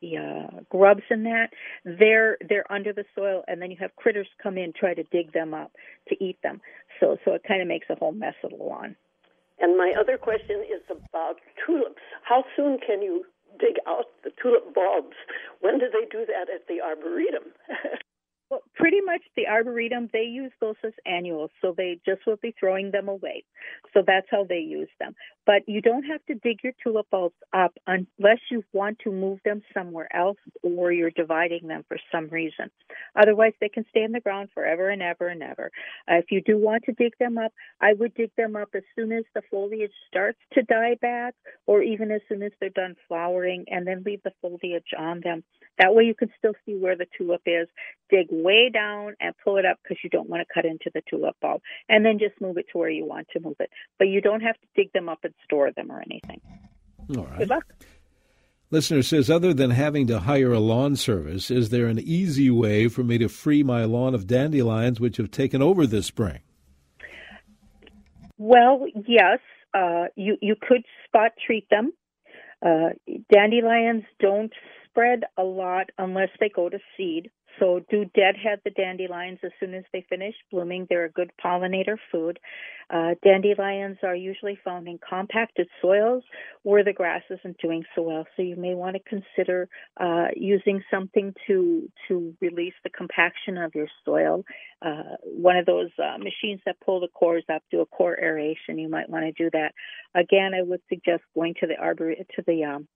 the 0.00 0.16
uh, 0.16 0.60
grubs 0.70 1.02
in 1.10 1.24
that 1.24 1.48
they're 1.84 2.38
they're 2.48 2.70
under 2.72 2.92
the 2.92 3.04
soil 3.14 3.42
and 3.48 3.60
then 3.60 3.70
you 3.70 3.76
have 3.80 3.94
critters 3.96 4.28
come 4.42 4.56
in 4.56 4.72
try 4.72 4.94
to 4.94 5.02
dig 5.04 5.32
them 5.32 5.54
up 5.54 5.72
to 6.08 6.16
eat 6.22 6.38
them 6.42 6.60
so 7.00 7.16
so 7.24 7.32
it 7.32 7.42
kind 7.46 7.62
of 7.62 7.68
makes 7.68 7.86
a 7.90 7.94
whole 7.96 8.12
mess 8.12 8.34
of 8.44 8.50
the 8.50 8.56
lawn 8.56 8.94
and 9.60 9.76
my 9.76 9.92
other 9.98 10.16
question 10.16 10.62
is 10.62 10.82
about 10.88 11.36
tulips. 11.66 12.02
How 12.22 12.44
soon 12.56 12.78
can 12.78 13.02
you 13.02 13.24
dig 13.58 13.76
out 13.88 14.06
the 14.22 14.30
tulip 14.40 14.74
bulbs? 14.74 15.16
When 15.60 15.78
do 15.78 15.86
they 15.90 16.06
do 16.10 16.24
that 16.26 16.48
at 16.52 16.68
the 16.68 16.80
arboretum? 16.80 17.50
well 18.50 18.62
pretty 18.74 19.00
much 19.00 19.22
the 19.36 19.46
arboretum 19.46 20.08
they 20.12 20.22
use 20.22 20.52
those 20.60 20.76
as 20.84 20.92
annuals 21.06 21.50
so 21.60 21.74
they 21.76 21.98
just 22.04 22.20
will 22.26 22.38
be 22.42 22.54
throwing 22.58 22.90
them 22.90 23.08
away 23.08 23.44
so 23.94 24.02
that's 24.06 24.26
how 24.30 24.44
they 24.44 24.58
use 24.58 24.88
them 24.98 25.14
but 25.48 25.66
you 25.66 25.80
don't 25.80 26.02
have 26.02 26.22
to 26.26 26.34
dig 26.34 26.62
your 26.62 26.74
tulip 26.82 27.08
bulbs 27.10 27.34
up 27.54 27.72
unless 27.86 28.38
you 28.50 28.62
want 28.74 28.98
to 28.98 29.10
move 29.10 29.38
them 29.46 29.62
somewhere 29.72 30.14
else 30.14 30.36
or 30.62 30.92
you're 30.92 31.10
dividing 31.10 31.68
them 31.68 31.86
for 31.88 31.96
some 32.12 32.28
reason. 32.28 32.70
Otherwise, 33.16 33.54
they 33.58 33.70
can 33.70 33.86
stay 33.88 34.02
in 34.02 34.12
the 34.12 34.20
ground 34.20 34.50
forever 34.52 34.90
and 34.90 35.00
ever 35.00 35.28
and 35.28 35.42
ever. 35.42 35.70
Uh, 36.06 36.16
if 36.16 36.26
you 36.30 36.42
do 36.42 36.58
want 36.58 36.84
to 36.84 36.92
dig 36.92 37.14
them 37.18 37.38
up, 37.38 37.50
I 37.80 37.94
would 37.94 38.14
dig 38.14 38.30
them 38.36 38.56
up 38.56 38.68
as 38.74 38.82
soon 38.94 39.10
as 39.10 39.24
the 39.34 39.40
foliage 39.50 39.92
starts 40.06 40.38
to 40.52 40.62
die 40.64 40.96
back 41.00 41.34
or 41.66 41.82
even 41.82 42.10
as 42.10 42.20
soon 42.28 42.42
as 42.42 42.52
they're 42.60 42.68
done 42.68 42.94
flowering 43.08 43.64
and 43.68 43.86
then 43.86 44.02
leave 44.04 44.22
the 44.24 44.32
foliage 44.42 44.92
on 44.98 45.22
them. 45.24 45.44
That 45.78 45.94
way 45.94 46.04
you 46.04 46.14
can 46.14 46.30
still 46.38 46.54
see 46.66 46.74
where 46.74 46.96
the 46.96 47.06
tulip 47.16 47.42
is. 47.46 47.68
Dig 48.10 48.26
way 48.30 48.70
down 48.72 49.14
and 49.20 49.34
pull 49.44 49.58
it 49.58 49.64
up 49.64 49.78
because 49.82 49.98
you 50.02 50.10
don't 50.10 50.28
want 50.28 50.46
to 50.46 50.52
cut 50.52 50.64
into 50.64 50.90
the 50.92 51.02
tulip 51.08 51.36
bulb. 51.40 51.62
And 51.88 52.04
then 52.04 52.18
just 52.18 52.40
move 52.40 52.58
it 52.58 52.66
to 52.72 52.78
where 52.78 52.90
you 52.90 53.04
want 53.04 53.28
to 53.32 53.40
move 53.40 53.56
it. 53.60 53.70
But 53.98 54.08
you 54.08 54.20
don't 54.20 54.40
have 54.40 54.56
to 54.56 54.66
dig 54.74 54.92
them 54.92 55.08
up 55.08 55.20
and 55.22 55.34
store 55.44 55.70
them 55.70 55.90
or 55.90 56.00
anything. 56.00 56.40
All 57.16 57.24
right. 57.24 57.38
Good 57.38 57.50
luck. 57.50 57.64
Listener 58.70 59.02
says, 59.02 59.30
other 59.30 59.54
than 59.54 59.70
having 59.70 60.06
to 60.08 60.20
hire 60.20 60.52
a 60.52 60.60
lawn 60.60 60.94
service, 60.94 61.50
is 61.50 61.70
there 61.70 61.86
an 61.86 61.98
easy 61.98 62.50
way 62.50 62.88
for 62.88 63.02
me 63.02 63.16
to 63.16 63.28
free 63.28 63.62
my 63.62 63.84
lawn 63.84 64.14
of 64.14 64.26
dandelions 64.26 65.00
which 65.00 65.16
have 65.16 65.30
taken 65.30 65.62
over 65.62 65.86
this 65.86 66.06
spring? 66.06 66.40
Well, 68.36 68.86
yes. 69.06 69.38
Uh, 69.74 70.06
you 70.16 70.36
you 70.40 70.54
could 70.60 70.82
spot 71.06 71.32
treat 71.44 71.68
them. 71.70 71.92
Uh, 72.64 72.90
dandelions 73.32 74.04
don't 74.20 74.52
spread 74.98 75.24
a 75.36 75.42
lot 75.42 75.90
unless 75.98 76.30
they 76.40 76.48
go 76.48 76.68
to 76.68 76.78
seed. 76.96 77.30
So 77.60 77.80
do 77.90 78.04
deadhead 78.04 78.60
the 78.64 78.70
dandelions 78.70 79.38
as 79.42 79.50
soon 79.58 79.74
as 79.74 79.82
they 79.92 80.04
finish 80.08 80.34
blooming. 80.50 80.86
They're 80.88 81.06
a 81.06 81.10
good 81.10 81.30
pollinator 81.44 81.96
food. 82.12 82.38
Uh, 82.88 83.14
dandelions 83.24 83.98
are 84.04 84.14
usually 84.14 84.58
found 84.64 84.86
in 84.86 84.98
compacted 85.08 85.68
soils 85.82 86.22
where 86.62 86.84
the 86.84 86.92
grass 86.92 87.22
isn't 87.30 87.58
doing 87.58 87.82
so 87.94 88.02
well. 88.02 88.26
So 88.36 88.42
you 88.42 88.54
may 88.56 88.74
want 88.74 88.96
to 88.96 89.02
consider 89.02 89.68
uh, 90.00 90.26
using 90.36 90.82
something 90.90 91.34
to 91.48 91.88
to 92.06 92.34
release 92.40 92.74
the 92.84 92.90
compaction 92.90 93.58
of 93.58 93.74
your 93.74 93.88
soil. 94.04 94.44
Uh, 94.80 95.16
one 95.22 95.56
of 95.56 95.66
those 95.66 95.90
uh, 95.98 96.18
machines 96.18 96.60
that 96.64 96.76
pull 96.84 97.00
the 97.00 97.08
cores 97.08 97.44
up, 97.52 97.62
do 97.70 97.80
a 97.80 97.86
core 97.86 98.18
aeration. 98.20 98.78
You 98.78 98.88
might 98.88 99.10
want 99.10 99.24
to 99.24 99.32
do 99.32 99.50
that. 99.52 99.72
Again, 100.14 100.52
I 100.54 100.62
would 100.62 100.80
suggest 100.88 101.22
going 101.34 101.54
to 101.60 101.66
the 101.66 101.76
arbor 101.76 102.14
to 102.14 102.42
the 102.46 102.64
um, 102.64 102.88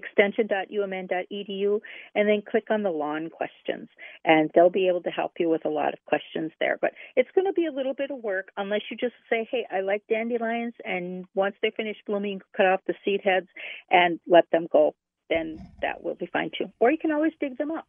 extension.umn.edu 0.00 1.80
and 2.14 2.28
then 2.28 2.42
click 2.48 2.64
on 2.70 2.82
the 2.82 2.90
lawn 2.90 3.30
questions 3.30 3.88
and 4.24 4.50
they'll 4.54 4.70
be 4.70 4.88
able 4.88 5.02
to 5.02 5.10
help 5.10 5.32
you 5.38 5.48
with 5.48 5.64
a 5.64 5.68
lot 5.68 5.92
of 5.92 6.04
questions 6.06 6.50
there. 6.60 6.78
But 6.80 6.92
it's 7.16 7.30
going 7.34 7.46
to 7.46 7.52
be 7.52 7.66
a 7.66 7.72
little 7.72 7.94
bit 7.94 8.10
of 8.10 8.18
work 8.22 8.50
unless 8.56 8.82
you 8.90 8.96
just 8.96 9.14
say 9.28 9.48
hey 9.50 9.66
i 9.70 9.80
like 9.80 10.02
dandelions 10.08 10.74
and 10.84 11.24
once 11.34 11.54
they 11.62 11.70
finish 11.70 11.96
blooming 12.06 12.40
cut 12.56 12.66
off 12.66 12.80
the 12.86 12.94
seed 13.04 13.20
heads 13.22 13.48
and 13.90 14.20
let 14.26 14.50
them 14.50 14.66
go 14.72 14.94
then 15.30 15.64
that 15.80 16.02
will 16.02 16.16
be 16.16 16.26
fine 16.26 16.50
too. 16.56 16.66
Or 16.78 16.90
you 16.90 16.98
can 16.98 17.12
always 17.12 17.32
dig 17.40 17.56
them 17.56 17.70
up. 17.70 17.86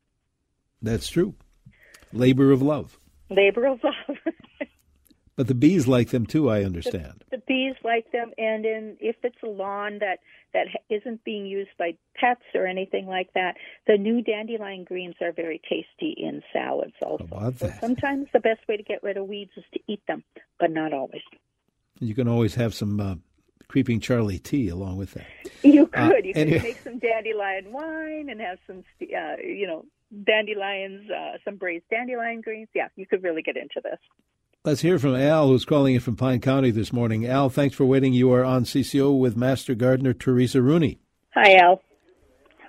That's 0.82 1.10
true. 1.10 1.34
Labor 2.14 2.52
of 2.52 2.62
love. 2.62 2.98
Labor 3.30 3.66
of 3.66 3.80
love 3.84 4.18
But 5.36 5.48
the 5.48 5.56
bees 5.56 5.88
like 5.88 6.10
them 6.10 6.26
too, 6.26 6.50
I 6.50 6.64
understand. 6.64 7.24
The, 7.30 7.38
the, 7.38 7.44
bees 7.48 7.76
like 7.84 8.12
them, 8.12 8.32
and 8.38 8.66
in 8.66 8.98
if 9.00 9.16
it's 9.24 9.42
a 9.44 9.48
lawn 9.48 10.00
that 10.00 10.20
that 10.54 10.68
isn't 10.90 11.24
being 11.24 11.46
used 11.46 11.70
by 11.80 11.96
pets 12.16 12.44
or 12.54 12.68
anything 12.68 13.08
like 13.08 13.32
that, 13.34 13.56
the 13.88 13.98
new 13.98 14.22
dandelion 14.22 14.84
greens 14.84 15.16
are 15.22 15.32
very 15.32 15.62
tasty 15.70 16.14
in 16.18 16.42
salads. 16.52 16.94
Also, 17.02 17.28
so 17.58 17.74
sometimes 17.80 18.28
the 18.34 18.42
best 18.42 18.60
way 18.68 18.76
to 18.76 18.84
get 18.84 19.02
rid 19.04 19.18
of 19.18 19.28
weeds 19.28 19.52
is 19.56 19.64
to 19.74 19.80
eat 19.88 20.02
them, 20.08 20.24
but 20.60 20.72
not 20.72 20.94
always. 20.94 21.22
You 22.00 22.14
can 22.14 22.28
always 22.28 22.56
have 22.56 22.74
some 22.74 23.00
uh, 23.00 23.16
creeping 23.68 24.02
Charlie 24.02 24.40
tea 24.40 24.68
along 24.68 24.98
with 24.98 25.14
that. 25.14 25.26
You 25.64 25.90
uh, 25.94 26.10
could. 26.10 26.26
Uh, 26.26 26.28
you 26.28 26.34
anyway. 26.36 26.58
could 26.58 26.64
make 26.64 26.80
some 26.82 27.00
dandelion 27.00 27.72
wine 27.72 28.28
and 28.30 28.42
have 28.42 28.58
some, 28.68 28.84
uh, 29.02 29.36
you 29.42 29.66
know, 29.66 29.86
dandelions, 30.26 31.10
uh, 31.10 31.38
some 31.46 31.56
braised 31.56 31.86
dandelion 31.90 32.42
greens. 32.42 32.68
Yeah, 32.74 32.90
you 32.96 33.06
could 33.06 33.24
really 33.24 33.42
get 33.42 33.56
into 33.56 33.80
this. 33.82 34.00
Let's 34.64 34.82
hear 34.82 35.00
from 35.00 35.16
Al, 35.16 35.48
who's 35.48 35.66
calling 35.66 35.96
in 35.96 36.02
from 36.02 36.16
Pine 36.16 36.40
County 36.40 36.70
this 36.70 36.94
morning. 36.94 37.26
Al, 37.26 37.50
thanks 37.50 37.76
for 37.76 37.84
waiting. 37.84 38.14
You 38.14 38.32
are 38.32 38.46
on 38.46 38.64
CCO 38.64 39.18
with 39.18 39.36
Master 39.36 39.74
Gardener 39.74 40.14
Teresa 40.14 40.62
Rooney. 40.62 41.00
Hi, 41.34 41.56
Al. 41.56 41.82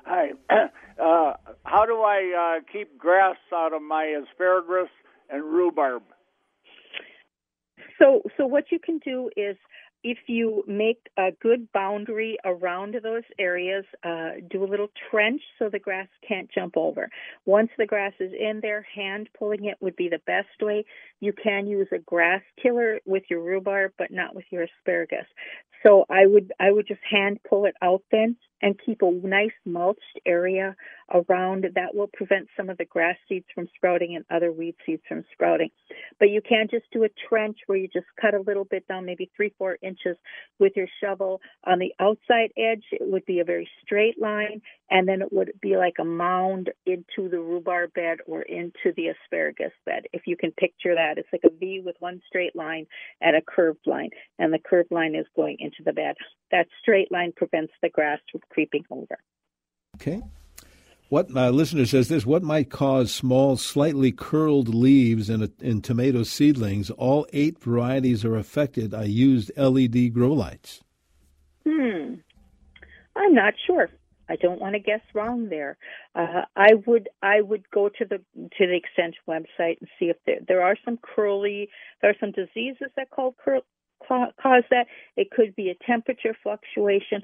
Hi. 0.07 0.31
Uh, 1.03 1.33
how 1.65 1.85
do 1.85 1.95
I 2.03 2.61
uh, 2.61 2.73
keep 2.73 2.97
grass 2.97 3.35
out 3.53 3.73
of 3.73 3.83
my 3.83 4.05
asparagus 4.05 4.89
and 5.29 5.43
rhubarb? 5.43 6.05
So, 7.99 8.23
so 8.37 8.47
what 8.47 8.67
you 8.71 8.79
can 8.79 9.01
do 9.05 9.29
is 9.37 9.57
if 10.05 10.19
you 10.27 10.65
make 10.67 10.99
a 11.17 11.31
good 11.41 11.71
boundary 11.73 12.39
around 12.45 12.97
those 13.03 13.23
areas, 13.39 13.85
uh, 14.05 14.33
do 14.51 14.65
a 14.65 14.67
little 14.67 14.89
trench 15.11 15.41
so 15.59 15.69
the 15.69 15.79
grass 15.79 16.09
can't 16.27 16.51
jump 16.53 16.77
over. 16.77 17.09
Once 17.47 17.71
the 17.79 17.87
grass 17.87 18.13
is 18.21 18.33
in 18.33 18.61
there, 18.61 18.87
hand 18.95 19.29
pulling 19.39 19.67
it 19.67 19.77
would 19.81 19.97
be 19.97 20.09
the 20.09 20.21
best 20.27 20.49
way. 20.61 20.85
You 21.21 21.33
can 21.33 21.67
use 21.67 21.89
a 21.93 21.99
grass 21.99 22.43
killer 22.61 23.01
with 23.07 23.25
your 23.31 23.43
rhubarb, 23.43 23.93
but 23.99 24.11
not 24.11 24.35
with 24.35 24.45
your 24.51 24.65
asparagus. 24.65 25.27
So 25.83 26.05
I 26.11 26.27
would 26.27 26.53
I 26.61 26.71
would 26.71 26.87
just 26.87 27.01
hand 27.09 27.41
pull 27.49 27.65
it 27.65 27.75
out 27.83 28.03
then 28.11 28.37
and 28.63 28.81
keep 28.85 29.03
a 29.03 29.11
nice 29.11 29.51
mulched 29.67 30.01
area 30.25 30.75
around 31.13 31.67
that 31.75 31.95
will 31.95 32.09
prevent 32.13 32.49
some 32.57 32.71
of 32.71 32.79
the 32.79 32.85
grass 32.85 33.17
seeds 33.29 33.45
from 33.55 33.69
sprouting 33.75 34.17
and 34.17 34.25
other 34.31 34.53
weed 34.53 34.75
seeds 34.87 35.03
from 35.09 35.25
sprouting. 35.33 35.69
But 36.19 36.31
you 36.31 36.41
can't 36.41 36.71
just 36.71 36.87
do 36.93 37.05
a 37.05 37.09
trench 37.29 37.59
where 37.67 37.77
you 37.77 37.89
just 37.93 38.07
cut 38.21 38.35
a 38.35 38.41
little 38.41 38.65
bit 38.65 38.87
down, 38.89 39.05
maybe 39.05 39.31
three, 39.37 39.53
four 39.59 39.77
inches 39.83 40.17
with 40.59 40.73
your 40.77 40.87
shovel. 41.03 41.41
On 41.65 41.79
the 41.79 41.93
outside 42.01 42.51
edge, 42.57 42.85
it 42.93 43.03
would 43.03 43.27
be 43.27 43.41
a 43.41 43.45
very 43.45 43.69
straight 43.85 44.21
line, 44.21 44.63
and 44.91 45.07
then 45.07 45.21
it 45.23 45.33
would 45.33 45.53
be 45.61 45.77
like 45.77 45.97
a 46.01 46.05
mound 46.05 46.71
into 46.87 47.29
the 47.29 47.41
rhubarb 47.41 47.93
bed 47.95 48.19
or 48.27 48.43
into 48.43 48.93
the 48.97 49.09
asparagus 49.09 49.73
bed. 49.85 50.05
If 50.13 50.23
you 50.27 50.37
can 50.37 50.53
picture 50.53 50.95
that, 50.95 51.19
it's 51.19 51.29
like 51.33 51.45
a 51.45 51.55
V 51.55 51.83
with 51.85 51.97
one 51.99 52.21
straight 52.27 52.57
line 52.57 52.87
and 53.21 53.37
a 53.37 53.43
curved 53.43 53.87
line, 53.87 54.11
and 54.39 54.53
the 54.53 54.59
curved 54.59 54.93
line 54.93 55.15
is 55.15 55.27
going 55.37 55.57
into 55.59 55.83
the 55.85 55.93
bed. 55.93 56.15
That 56.51 56.69
straight 56.81 57.11
line 57.11 57.33
prevents 57.35 57.73
the 57.83 57.89
grass 57.89 58.21
from 58.31 58.43
creeping 58.53 58.85
over. 58.91 59.19
Okay. 59.97 60.23
What 61.09 61.29
my 61.29 61.51
listener 61.51 61.85
says 61.85 62.09
this: 62.09 62.25
What 62.25 62.43
might 62.43 62.71
cause 62.71 63.13
small, 63.13 63.57
slightly 63.59 64.13
curled 64.13 64.75
leaves 64.75 65.29
in 65.29 65.43
a, 65.43 65.51
in 65.61 65.83
tomato 65.83 66.23
seedlings? 66.23 66.91
All 66.91 67.27
eight 67.35 67.59
varieties 67.59 68.25
are 68.25 68.37
affected. 68.37 68.95
I 68.95 69.05
used 69.05 69.53
LED 69.59 70.15
grow 70.15 70.33
lights. 70.33 70.81
Hmm. 71.69 72.15
I'm 73.15 73.35
not 73.35 73.55
sure. 73.67 73.91
I 74.31 74.37
don't 74.37 74.61
want 74.61 74.75
to 74.75 74.79
guess 74.79 75.03
wrong 75.13 75.51
there. 75.51 75.77
Uh, 76.15 76.47
I 76.57 76.75
would 76.87 77.11
I 77.23 77.43
would 77.43 77.69
go 77.71 77.91
to 77.91 78.05
the 78.07 78.17
to 78.35 78.67
the 78.67 78.75
extension 78.75 79.21
website 79.29 79.81
and 79.81 79.89
see 79.99 80.07
if 80.07 80.17
there 80.25 80.39
there 80.49 80.63
are 80.63 80.77
some 80.83 80.99
curly 81.03 81.69
there 82.01 82.11
are 82.11 82.17
some 82.19 82.33
diseases 82.33 82.89
that 82.97 83.11
call 83.11 83.35
curl, 83.45 83.61
cause 84.09 84.65
that. 84.71 84.87
It 85.17 85.31
could 85.31 85.55
be 85.55 85.71
a 85.71 85.75
temperature 85.87 86.35
fluctuation, 86.43 87.23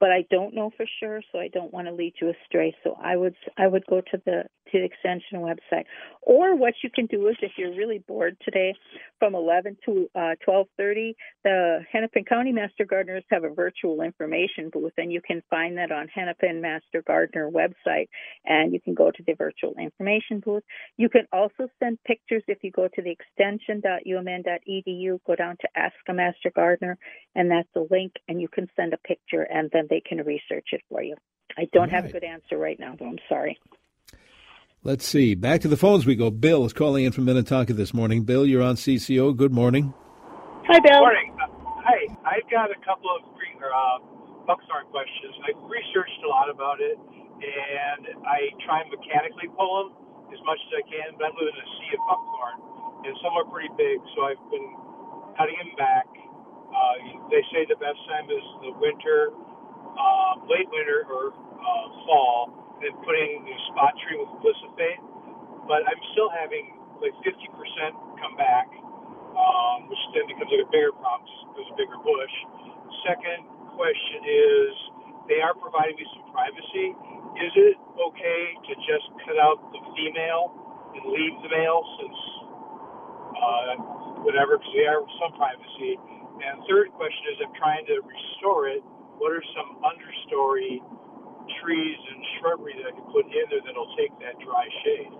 but 0.00 0.10
I 0.10 0.24
don't 0.30 0.54
know 0.54 0.70
for 0.76 0.86
sure, 1.00 1.22
so 1.32 1.38
I 1.38 1.48
don't 1.48 1.72
want 1.72 1.86
to 1.88 1.94
lead 1.94 2.14
you 2.20 2.30
astray. 2.30 2.74
So 2.84 2.96
I 3.02 3.16
would 3.16 3.34
I 3.56 3.66
would 3.66 3.86
go 3.86 4.00
to 4.00 4.22
the 4.24 4.44
to 4.72 4.78
the 4.78 4.84
extension 4.84 5.40
website. 5.40 5.84
Or 6.22 6.56
what 6.56 6.74
you 6.82 6.90
can 6.94 7.06
do 7.06 7.26
is 7.28 7.36
if 7.40 7.52
you're 7.56 7.74
really 7.74 7.98
bored 7.98 8.36
today, 8.44 8.74
from 9.18 9.34
11 9.34 9.78
to 9.86 10.10
uh, 10.14 10.34
12:30, 10.46 11.14
the 11.44 11.80
Hennepin 11.90 12.24
County 12.24 12.52
Master 12.52 12.84
Gardeners 12.84 13.24
have 13.30 13.44
a 13.44 13.50
virtual 13.50 14.02
information 14.02 14.68
booth, 14.70 14.92
and 14.98 15.12
you 15.12 15.20
can 15.20 15.42
find 15.48 15.78
that 15.78 15.92
on 15.92 16.08
Hennepin 16.08 16.60
Master 16.60 17.02
Gardener 17.06 17.50
website, 17.50 18.08
and 18.44 18.72
you 18.72 18.80
can 18.80 18.94
go 18.94 19.10
to 19.10 19.22
the 19.26 19.34
virtual 19.34 19.74
information 19.78 20.40
booth. 20.40 20.62
You 20.96 21.08
can 21.08 21.26
also 21.32 21.68
send 21.78 22.02
pictures 22.04 22.42
if 22.48 22.58
you 22.62 22.70
go 22.70 22.88
to 22.88 23.02
the 23.02 23.10
extension.umn.edu, 23.10 25.20
go 25.26 25.34
down 25.34 25.56
to 25.60 25.68
Ask 25.76 25.96
a 26.08 26.12
Master 26.12 26.50
Gardener, 26.54 26.98
and 27.34 27.50
that's 27.50 27.68
a 27.76 27.84
link, 27.90 28.12
and 28.28 28.40
you 28.40 28.48
can 28.48 28.68
send 28.76 28.94
a 28.94 28.98
picture, 28.98 29.42
and 29.42 29.70
then 29.72 29.86
they 29.88 30.00
can 30.00 30.18
research 30.18 30.68
it 30.72 30.82
for 30.88 31.02
you. 31.02 31.16
I 31.56 31.68
don't 31.72 31.84
right. 31.84 31.92
have 31.92 32.06
a 32.06 32.12
good 32.12 32.24
answer 32.24 32.58
right 32.58 32.78
now, 32.78 32.96
though. 32.98 33.06
I'm 33.06 33.18
sorry. 33.28 33.58
Let's 34.86 35.02
see. 35.02 35.34
Back 35.34 35.66
to 35.66 35.68
the 35.68 35.74
phones 35.74 36.06
we 36.06 36.14
go. 36.14 36.30
Bill 36.30 36.62
is 36.62 36.70
calling 36.70 37.02
in 37.02 37.10
from 37.10 37.26
Minnetonka 37.26 37.74
this 37.74 37.90
morning. 37.90 38.22
Bill, 38.22 38.46
you're 38.46 38.62
on 38.62 38.78
CCO. 38.78 39.34
Good 39.34 39.50
morning. 39.50 39.90
Hi, 40.70 40.78
Bill. 40.78 41.02
Good 41.02 41.10
morning. 41.10 41.34
Hi. 41.82 42.06
I've 42.22 42.46
got 42.46 42.70
a 42.70 42.78
couple 42.86 43.10
of 43.10 43.26
green, 43.34 43.58
uh, 43.58 43.98
buckthorn 44.46 44.86
questions. 44.94 45.34
I've 45.42 45.58
researched 45.66 46.22
a 46.22 46.30
lot 46.30 46.46
about 46.54 46.78
it, 46.78 46.94
and 47.02 48.14
I 48.30 48.54
try 48.62 48.86
and 48.86 48.94
mechanically 48.94 49.50
pull 49.58 49.90
them 49.90 50.30
as 50.30 50.38
much 50.46 50.62
as 50.70 50.78
I 50.78 50.82
can, 50.86 51.18
but 51.18 51.34
I'm 51.34 51.34
living 51.34 51.58
in 51.58 51.66
a 51.66 51.70
sea 51.82 51.90
of 51.98 52.02
buckthorn, 52.06 52.56
and 53.10 53.12
some 53.26 53.34
are 53.42 53.46
pretty 53.50 53.74
big, 53.74 53.98
so 54.14 54.30
I've 54.30 54.44
been 54.54 54.70
cutting 55.34 55.58
them 55.66 55.74
back. 55.74 56.06
Uh, 56.14 57.26
they 57.34 57.42
say 57.50 57.66
the 57.66 57.80
best 57.82 57.98
time 58.06 58.30
is 58.30 58.46
the 58.62 58.70
winter, 58.78 59.34
uh, 59.34 60.46
late 60.46 60.70
winter 60.70 61.10
or 61.10 61.34
uh, 61.34 61.86
fall 62.06 62.65
and 62.82 62.92
putting 63.04 63.44
the 63.46 63.56
spot 63.72 63.94
tree 64.04 64.18
with 64.20 64.30
glyphosate, 64.42 65.00
but 65.68 65.84
I'm 65.88 66.00
still 66.12 66.30
having 66.32 66.76
like 67.00 67.14
50% 67.24 67.32
come 68.20 68.34
back, 68.36 68.68
um, 69.36 69.88
which 69.88 70.00
then 70.16 70.28
becomes 70.28 70.50
like 70.52 70.64
a 70.64 70.70
bigger 70.72 70.92
problem 70.96 71.24
because 71.24 71.68
it's 71.68 71.72
a 71.72 71.78
bigger 71.78 72.00
bush. 72.00 72.34
Second, 73.04 73.48
question 73.76 74.20
is 74.24 74.70
they 75.28 75.40
are 75.44 75.52
providing 75.56 75.96
me 76.00 76.06
some 76.16 76.26
privacy. 76.32 76.96
Is 77.36 77.52
it 77.56 77.76
okay 78.00 78.42
to 78.68 78.72
just 78.88 79.06
cut 79.28 79.36
out 79.36 79.60
the 79.72 79.80
female 79.92 80.52
and 80.96 81.02
leave 81.12 81.36
the 81.44 81.50
male 81.52 81.84
since 82.00 82.20
uh, 83.20 83.72
whatever, 84.24 84.56
because 84.56 84.74
they 84.76 84.88
are 84.88 85.04
some 85.20 85.36
privacy? 85.36 86.00
And 86.40 86.64
third 86.68 86.92
question 86.96 87.22
is 87.32 87.36
I'm 87.44 87.56
trying 87.56 87.84
to 87.92 88.00
restore 88.04 88.68
it. 88.68 88.80
What 89.20 89.32
are 89.32 89.44
some 89.56 89.80
understory 89.84 90.80
trees 91.64 91.98
and 92.14 92.20
shrubbery 92.40 92.74
that 92.78 92.88
I 92.88 92.94
can 92.96 93.06
put 93.12 93.26
in 93.26 93.46
there 93.50 93.62
that'll 93.66 93.94
take 93.96 94.12
that 94.20 94.38
dry 94.44 94.66
shade? 94.84 95.12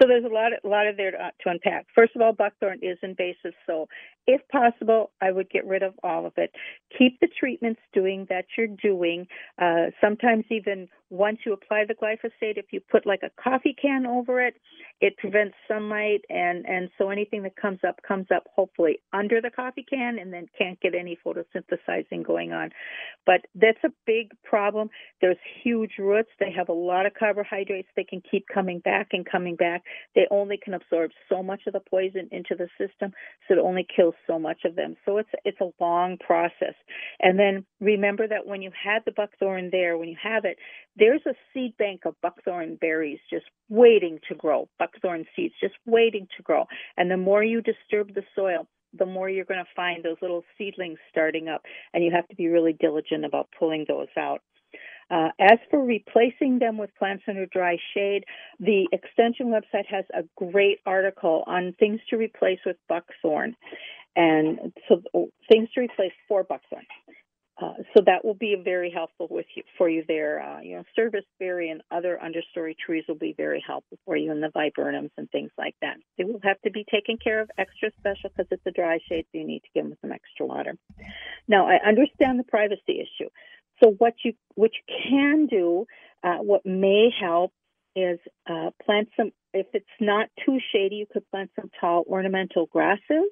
So 0.00 0.06
there's 0.08 0.24
a 0.24 0.34
lot, 0.34 0.52
a 0.52 0.68
lot 0.68 0.86
of 0.86 0.96
there 0.96 1.10
to, 1.10 1.18
to 1.42 1.50
unpack. 1.50 1.86
First 1.94 2.14
of 2.16 2.22
all, 2.22 2.32
buckthorn 2.32 2.80
is 2.82 2.98
invasive, 3.02 3.54
so 3.66 3.88
if 4.26 4.40
possible, 4.48 5.12
I 5.20 5.30
would 5.30 5.48
get 5.50 5.66
rid 5.66 5.82
of 5.82 5.94
all 6.02 6.26
of 6.26 6.32
it. 6.36 6.50
Keep 6.98 7.20
the 7.20 7.28
treatments 7.38 7.80
doing 7.92 8.26
that 8.28 8.46
you're 8.56 8.66
doing. 8.66 9.26
Uh, 9.60 9.86
sometimes 10.00 10.44
even 10.50 10.88
once 11.10 11.38
you 11.46 11.52
apply 11.52 11.84
the 11.86 11.94
glyphosate, 11.94 12.58
if 12.58 12.66
you 12.72 12.80
put 12.80 13.06
like 13.06 13.20
a 13.22 13.30
coffee 13.40 13.74
can 13.80 14.04
over 14.06 14.40
it, 14.40 14.54
it 15.00 15.16
prevents 15.18 15.54
sunlight, 15.68 16.22
and 16.28 16.66
and 16.66 16.88
so 16.98 17.10
anything 17.10 17.42
that 17.44 17.54
comes 17.54 17.78
up 17.86 18.00
comes 18.06 18.26
up 18.34 18.44
hopefully 18.54 18.98
under 19.12 19.40
the 19.40 19.50
coffee 19.50 19.86
can, 19.88 20.18
and 20.18 20.32
then 20.32 20.46
can't 20.58 20.80
get 20.80 20.94
any 20.94 21.16
photosynthesizing 21.24 22.26
going 22.26 22.52
on. 22.52 22.70
But 23.24 23.42
that's 23.54 23.78
a 23.84 23.90
big 24.06 24.32
problem. 24.42 24.90
There's 25.20 25.36
huge 25.62 25.92
roots. 25.98 26.30
They 26.40 26.50
have 26.56 26.68
a 26.68 26.72
lot 26.72 27.06
of 27.06 27.14
carbohydrates. 27.14 27.88
They 27.94 28.04
can 28.04 28.22
keep 28.28 28.46
coming 28.52 28.80
back 28.80 29.08
and 29.12 29.24
coming 29.24 29.54
back. 29.54 29.82
They 30.14 30.26
only 30.30 30.58
can 30.62 30.74
absorb 30.74 31.10
so 31.28 31.42
much 31.42 31.62
of 31.66 31.72
the 31.72 31.80
poison 31.80 32.28
into 32.32 32.54
the 32.56 32.68
system, 32.78 33.12
so 33.46 33.54
it 33.54 33.58
only 33.58 33.86
kills 33.94 34.14
so 34.26 34.38
much 34.38 34.60
of 34.64 34.76
them. 34.76 34.96
So 35.04 35.18
it's 35.18 35.28
it's 35.44 35.60
a 35.60 35.70
long 35.82 36.18
process. 36.18 36.74
And 37.20 37.38
then 37.38 37.64
remember 37.80 38.26
that 38.28 38.46
when 38.46 38.62
you 38.62 38.70
had 38.70 39.02
the 39.04 39.12
buckthorn 39.12 39.70
there, 39.70 39.98
when 39.98 40.08
you 40.08 40.16
have 40.22 40.44
it, 40.44 40.58
there's 40.96 41.22
a 41.26 41.34
seed 41.52 41.76
bank 41.76 42.02
of 42.04 42.14
buckthorn 42.22 42.76
berries 42.80 43.20
just 43.30 43.46
waiting 43.68 44.18
to 44.28 44.34
grow, 44.34 44.68
buckthorn 44.78 45.24
seeds 45.34 45.54
just 45.60 45.74
waiting 45.86 46.26
to 46.36 46.42
grow. 46.42 46.64
And 46.96 47.10
the 47.10 47.16
more 47.16 47.42
you 47.42 47.60
disturb 47.60 48.14
the 48.14 48.22
soil, 48.34 48.66
the 48.98 49.06
more 49.06 49.28
you're 49.28 49.44
going 49.44 49.62
to 49.62 49.70
find 49.74 50.04
those 50.04 50.16
little 50.22 50.42
seedlings 50.56 50.98
starting 51.10 51.48
up, 51.48 51.62
and 51.92 52.04
you 52.04 52.10
have 52.14 52.28
to 52.28 52.36
be 52.36 52.48
really 52.48 52.72
diligent 52.72 53.24
about 53.24 53.48
pulling 53.58 53.84
those 53.88 54.08
out. 54.16 54.40
Uh, 55.10 55.28
as 55.38 55.58
for 55.70 55.84
replacing 55.84 56.58
them 56.58 56.76
with 56.76 56.90
plants 56.98 57.22
under 57.28 57.46
dry 57.46 57.76
shade, 57.94 58.24
the 58.58 58.88
extension 58.92 59.48
website 59.48 59.86
has 59.88 60.04
a 60.14 60.24
great 60.36 60.80
article 60.84 61.44
on 61.46 61.74
things 61.78 62.00
to 62.10 62.16
replace 62.16 62.58
with 62.66 62.76
buckthorn 62.88 63.54
and 64.16 64.72
so 64.88 65.02
things 65.50 65.68
to 65.74 65.80
replace 65.80 66.12
for 66.26 66.42
buckthorn. 66.42 66.86
Uh, 67.62 67.72
so 67.96 68.02
that 68.04 68.22
will 68.22 68.34
be 68.34 68.54
very 68.62 68.90
helpful 68.90 69.28
with 69.30 69.46
you 69.54 69.62
for 69.78 69.88
you 69.88 70.04
there. 70.08 70.42
Uh, 70.42 70.60
you 70.60 70.76
know, 70.76 70.82
serviceberry 70.94 71.70
and 71.70 71.80
other 71.90 72.18
understory 72.22 72.76
trees 72.76 73.04
will 73.08 73.14
be 73.14 73.34
very 73.34 73.64
helpful 73.66 73.98
for 74.04 74.14
you, 74.14 74.30
and 74.30 74.42
the 74.42 74.48
viburnums 74.48 75.10
and 75.16 75.30
things 75.30 75.50
like 75.56 75.74
that. 75.80 75.96
They 76.18 76.24
will 76.24 76.40
have 76.42 76.60
to 76.62 76.70
be 76.70 76.84
taken 76.90 77.16
care 77.16 77.40
of 77.40 77.50
extra 77.56 77.90
special 77.98 78.28
because 78.28 78.46
it's 78.50 78.66
a 78.66 78.72
dry 78.72 78.98
shade, 79.08 79.24
so 79.32 79.38
you 79.38 79.46
need 79.46 79.60
to 79.60 79.68
give 79.74 79.84
them 79.84 79.96
some 80.02 80.12
extra 80.12 80.44
water. 80.44 80.76
Now, 81.48 81.66
I 81.66 81.78
understand 81.86 82.38
the 82.38 82.44
privacy 82.44 83.00
issue. 83.00 83.30
So 83.82 83.94
what 83.98 84.14
you 84.24 84.34
what 84.54 84.70
you 84.74 84.94
can 85.10 85.46
do, 85.46 85.86
uh, 86.22 86.38
what 86.38 86.64
may 86.64 87.10
help, 87.18 87.52
is 87.94 88.18
uh, 88.48 88.70
plant 88.84 89.08
some. 89.16 89.32
If 89.52 89.66
it's 89.72 89.86
not 90.00 90.28
too 90.44 90.58
shady, 90.72 90.96
you 90.96 91.06
could 91.10 91.28
plant 91.30 91.50
some 91.58 91.70
tall 91.80 92.04
ornamental 92.08 92.66
grasses 92.66 93.30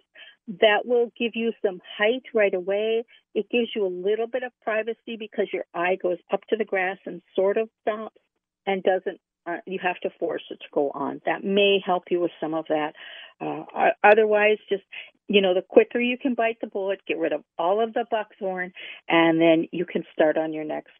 that 0.60 0.84
will 0.84 1.10
give 1.18 1.32
you 1.34 1.52
some 1.64 1.80
height 1.98 2.22
right 2.34 2.54
away. 2.54 3.04
It 3.34 3.48
gives 3.50 3.68
you 3.74 3.86
a 3.86 3.88
little 3.88 4.26
bit 4.26 4.42
of 4.42 4.52
privacy 4.62 5.16
because 5.18 5.48
your 5.52 5.64
eye 5.74 5.96
goes 6.02 6.18
up 6.32 6.40
to 6.50 6.56
the 6.56 6.64
grass 6.64 6.98
and 7.06 7.22
sort 7.34 7.56
of 7.56 7.68
stops 7.82 8.20
and 8.66 8.82
doesn't. 8.82 9.20
Uh, 9.46 9.56
you 9.66 9.78
have 9.82 10.00
to 10.00 10.08
force 10.18 10.42
it 10.50 10.58
to 10.60 10.66
go 10.72 10.90
on. 10.94 11.20
That 11.26 11.44
may 11.44 11.78
help 11.84 12.04
you 12.10 12.20
with 12.20 12.30
some 12.40 12.54
of 12.54 12.64
that. 12.68 12.94
Uh, 13.40 13.90
otherwise, 14.02 14.56
just 14.70 14.84
you 15.28 15.40
know, 15.40 15.54
the 15.54 15.62
quicker 15.62 16.00
you 16.00 16.18
can 16.18 16.34
bite 16.34 16.60
the 16.60 16.66
bullet, 16.66 17.00
get 17.06 17.18
rid 17.18 17.32
of 17.32 17.42
all 17.58 17.82
of 17.82 17.94
the 17.94 18.04
buckthorn, 18.10 18.72
and 19.08 19.40
then 19.40 19.68
you 19.72 19.84
can 19.86 20.04
start 20.12 20.36
on 20.36 20.52
your 20.52 20.64
next 20.64 20.92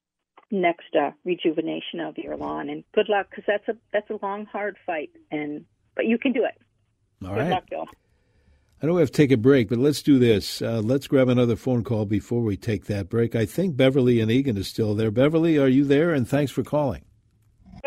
next 0.51 0.95
uh, 0.95 1.11
rejuvenation 1.25 2.01
of 2.01 2.17
your 2.17 2.37
lawn. 2.37 2.69
And 2.69 2.85
good 2.95 3.09
luck, 3.09 3.29
because 3.31 3.45
that's 3.47 3.69
a 3.69 3.77
that's 3.93 4.11
a 4.11 4.19
long, 4.25 4.47
hard 4.47 4.77
fight, 4.87 5.11
and 5.31 5.65
but 5.95 6.07
you 6.07 6.19
can 6.19 6.33
do 6.33 6.45
it. 6.45 6.61
All 7.23 7.35
good 7.35 7.41
right. 7.41 7.51
luck, 7.51 7.65
Bill. 7.71 7.87
I 8.83 8.87
know 8.87 8.95
we 8.95 9.01
have 9.01 9.11
to 9.13 9.17
take 9.17 9.33
a 9.33 9.39
break, 9.39 9.71
but 9.71 9.79
let's 9.79 10.03
do 10.03 10.19
this. 10.19 10.61
Uh, 10.61 10.83
let's 10.85 11.07
grab 11.07 11.29
another 11.29 11.57
phone 11.57 11.85
call 11.85 12.05
before 12.05 12.43
we 12.43 12.57
take 12.57 12.85
that 12.87 13.09
break. 13.09 13.35
I 13.35 13.47
think 13.47 13.77
Beverly 13.77 14.21
and 14.21 14.31
Eagan 14.31 14.59
is 14.59 14.69
still 14.69 14.95
there. 14.95 15.11
Beverly, 15.11 15.57
are 15.57 15.69
you 15.69 15.85
there? 15.85 16.13
And 16.13 16.29
thanks 16.29 16.53
for 16.53 16.63
calling. 16.63 17.03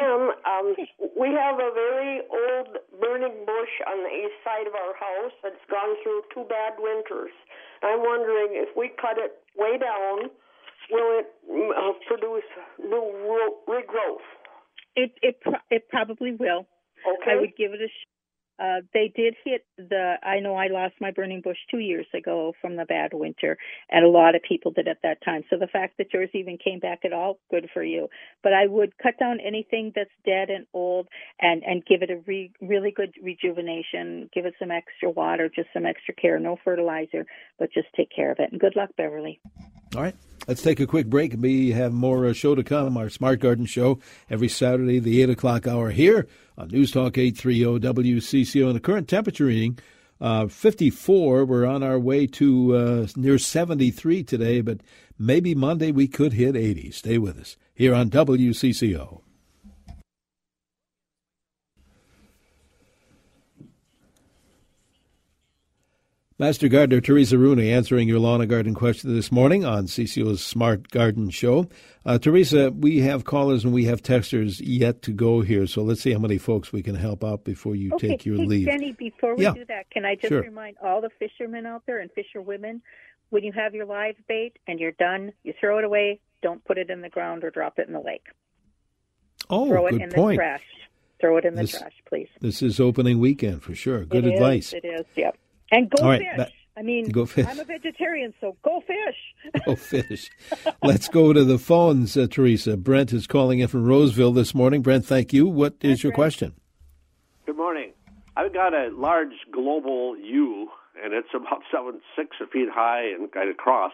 Um, 0.02 0.32
um, 0.46 0.76
we 1.20 1.28
have 1.28 1.56
a 1.56 1.72
very 1.74 2.22
old 2.32 2.77
burning 3.00 3.46
bush 3.46 3.74
on 3.88 4.04
the 4.04 4.12
east 4.12 4.38
side 4.44 4.68
of 4.68 4.76
our 4.76 4.94
house 4.96 5.36
that's 5.44 5.64
gone 5.70 5.96
through 6.04 6.22
two 6.34 6.46
bad 6.50 6.78
winters. 6.78 7.32
I'm 7.84 8.02
wondering 8.02 8.58
if 8.58 8.76
we 8.76 8.92
cut 9.00 9.18
it 9.18 9.38
way 9.56 9.78
down, 9.78 10.30
will 10.92 11.20
it 11.20 11.28
uh, 11.46 11.94
produce 12.08 12.48
new 12.80 13.58
regrowth? 13.68 14.26
It 14.96 15.14
it 15.22 15.42
pro- 15.42 15.66
it 15.70 15.90
probably 15.90 16.34
will. 16.34 16.66
Okay. 17.06 17.32
I 17.32 17.36
would 17.40 17.56
give 17.56 17.74
it 17.74 17.82
a. 17.82 17.90
Uh, 18.60 18.82
they 18.94 19.12
did 19.16 19.36
hit 19.46 19.66
the. 19.78 20.16
I 20.24 20.40
know 20.40 20.56
I 20.56 20.68
lost 20.68 20.96
my 21.00 21.12
burning 21.12 21.42
bush 21.42 21.58
two 21.70 21.78
years 21.78 22.08
ago 22.14 22.54
from 22.60 22.76
the 22.76 22.86
bad 22.86 23.12
winter, 23.14 23.58
and 23.90 24.04
a 24.04 24.10
lot 24.10 24.36
of 24.36 24.42
people 24.42 24.72
did 24.72 24.88
at 24.88 24.98
that 25.04 25.24
time. 25.24 25.44
So 25.50 25.58
the 25.60 25.68
fact 25.68 25.98
that 25.98 26.12
yours 26.12 26.30
even 26.34 26.58
came 26.58 26.80
back 26.80 27.00
at 27.06 27.14
all, 27.14 27.40
good 27.52 27.70
for 27.74 27.84
you. 27.84 28.08
But 28.42 28.54
I 28.54 28.66
would 28.66 28.98
cut 28.98 29.20
down 29.20 29.40
anything 29.40 29.92
that's 29.96 30.10
dead 30.26 30.50
and 30.50 30.66
old, 30.74 31.08
and 31.40 31.62
and 31.64 31.86
give 31.86 32.02
it 32.02 32.10
a 32.10 32.18
re, 32.26 32.52
really 32.60 32.92
good 32.92 33.14
rejuvenation. 33.22 34.30
Give 34.34 34.46
it 34.46 34.56
some 34.60 34.72
extra 34.72 35.12
water, 35.12 35.50
just 35.54 35.70
some 35.74 35.86
extra 35.86 36.16
care. 36.16 36.40
No 36.40 36.58
fertilizer, 36.64 37.26
but 37.60 37.72
just 37.72 37.88
take 37.96 38.10
care 38.16 38.32
of 38.32 38.40
it. 38.40 38.52
And 38.52 38.60
good 38.60 38.76
luck, 38.76 38.90
Beverly. 38.98 39.40
All 39.96 40.02
right. 40.02 40.16
Let's 40.48 40.62
take 40.62 40.80
a 40.80 40.88
quick 40.88 41.08
break. 41.08 41.36
We 41.38 41.72
have 41.72 41.92
more 41.92 42.26
uh, 42.26 42.34
show 42.34 42.56
to 42.56 42.64
come. 42.64 42.96
Our 42.96 43.10
Smart 43.10 43.42
Garden 43.42 43.66
show 43.66 44.00
every 44.30 44.48
Saturday, 44.48 45.00
the 45.00 45.22
8 45.22 45.32
o'clock 45.32 45.68
hour 45.68 45.90
here 45.90 46.26
on 46.58 46.70
News 46.70 46.92
Talk 46.92 47.18
830 47.18 47.80
WCCO. 47.80 48.68
And 48.68 48.76
the 48.76 48.80
current 48.80 49.08
temperature 49.08 49.46
reading, 49.46 49.78
uh, 50.20 50.48
54. 50.48 51.46
We're 51.46 51.66
on 51.66 51.84
our 51.84 52.00
way 52.00 52.28
to 52.28 52.76
uh, 52.76 53.08
near 53.16 53.38
73 53.38 54.24
today, 54.24 54.62
but 54.62 54.82
maybe 55.20 55.54
Monday 55.54 55.92
we 55.92 56.08
could 56.08 56.34
hit 56.34 56.56
80. 56.56 56.92
Stay 56.92 57.18
with 57.18 57.40
us 57.40 57.58
here 57.76 57.94
on 57.94 58.10
WCCO. 58.10 59.22
Master 66.40 66.68
Gardener 66.68 67.02
Teresa 67.02 67.36
Rooney 67.36 67.72
answering 67.72 68.08
your 68.08 68.20
lawn 68.20 68.42
and 68.42 68.50
garden 68.50 68.76
question 68.76 69.16
this 69.16 69.32
morning 69.32 69.66
on 69.66 69.86
CCO's 69.88 70.44
Smart 70.46 70.90
Garden 70.92 71.32
Show. 71.32 71.68
Uh, 72.06 72.20
Teresa, 72.20 72.70
we 72.70 73.00
have 73.00 73.26
callers 73.26 73.64
and 73.66 73.74
we 73.74 73.86
have 73.86 74.04
texters 74.04 74.62
yet 74.64 75.02
to 75.02 75.12
go 75.14 75.42
here, 75.42 75.66
so 75.66 75.82
let's 75.82 76.02
see 76.02 76.14
how 76.14 76.20
many 76.20 76.38
folks 76.38 76.72
we 76.72 76.84
can 76.84 76.94
help 76.94 77.24
out 77.24 77.44
before 77.44 77.76
you 77.76 77.92
okay, 77.96 78.10
take 78.10 78.26
your 78.26 78.36
hey, 78.38 78.46
leave. 78.46 78.68
Jenny, 78.68 78.92
before 78.92 79.36
we 79.36 79.46
Yeah. 79.46 79.54
do 79.56 79.66
that, 79.66 79.90
can 79.90 80.06
I 80.06 80.14
just 80.14 80.28
Sure. 80.28 80.44
remind 80.44 80.78
all 80.80 81.02
the 81.02 81.10
fishermen 81.18 81.66
out 81.66 81.82
there 81.88 81.98
and 82.00 82.12
fisherwomen, 82.12 82.84
when 83.32 83.44
you 83.44 83.52
have 83.54 83.74
your 83.74 83.86
live 83.88 84.16
bait 84.28 84.60
and 84.68 84.80
you're 84.80 84.92
done, 84.92 85.34
you 85.44 85.54
throw 85.60 85.80
it 85.80 85.86
away. 85.86 86.20
Don't 86.44 86.64
put 86.66 86.78
it 86.78 86.92
in 86.92 87.02
the 87.02 87.10
ground 87.10 87.44
or 87.46 87.50
drop 87.50 87.80
it 87.80 87.88
in 87.88 87.94
the 87.94 88.00
lake. 88.00 88.28
Oh, 89.50 89.68
throw 89.68 89.88
it 89.88 89.92
good 89.94 90.02
in 90.04 90.10
point. 90.12 90.36
the 90.38 90.44
trash. 90.44 90.64
Throw 91.20 91.38
it 91.38 91.46
in 91.46 91.56
the 91.56 91.62
This- 91.62 91.80
trash, 91.80 91.96
please. 92.06 92.28
This 92.42 92.62
is 92.62 92.80
opening 92.80 93.18
weekend 93.20 93.64
for 93.64 93.74
sure. 93.74 94.06
Good 94.06 94.26
It 94.26 94.34
is, 94.36 94.40
advice. 94.40 94.74
it 94.74 94.86
is. 94.86 95.04
Yep. 95.16 95.36
And 95.72 95.90
go 95.90 96.04
All 96.04 96.10
right, 96.10 96.20
fish. 96.22 96.38
that- 96.38 96.52
I 96.78 96.84
mean, 96.84 97.10
go 97.10 97.26
fish. 97.26 97.48
I'm 97.50 97.60
a 97.60 97.64
vegetarian, 97.64 98.36
so 98.40 98.56
go 98.64 98.82
fish. 98.82 99.54
Go 99.66 99.76
fish. 99.76 100.30
Let's 100.84 101.08
go 101.08 101.34
to 101.34 101.44
the 101.44 101.58
phones, 101.58 102.16
uh, 102.16 102.28
Teresa. 102.30 102.78
Brent 102.78 103.12
is 103.14 103.26
calling 103.26 103.58
in 103.60 103.68
from 103.68 103.86
Roseville 103.86 104.32
this 104.32 104.54
morning. 104.54 104.84
Brent, 104.84 105.04
thank 105.04 105.34
you. 105.34 105.48
What 105.48 105.74
is 105.82 106.04
your 106.04 106.12
question? 106.14 106.54
Good 107.48 107.58
morning. 107.58 107.94
I've 108.36 108.54
got 108.54 108.76
a 108.76 108.90
large 108.94 109.34
global 109.52 110.16
yew, 110.18 110.68
and 111.04 111.14
it's 111.14 111.30
about 111.34 111.64
seven, 111.72 112.00
six 112.16 112.36
feet 112.54 112.70
high 112.72 113.06
and 113.18 113.32
kind 113.32 113.50
of 113.50 113.56
across. 113.56 113.94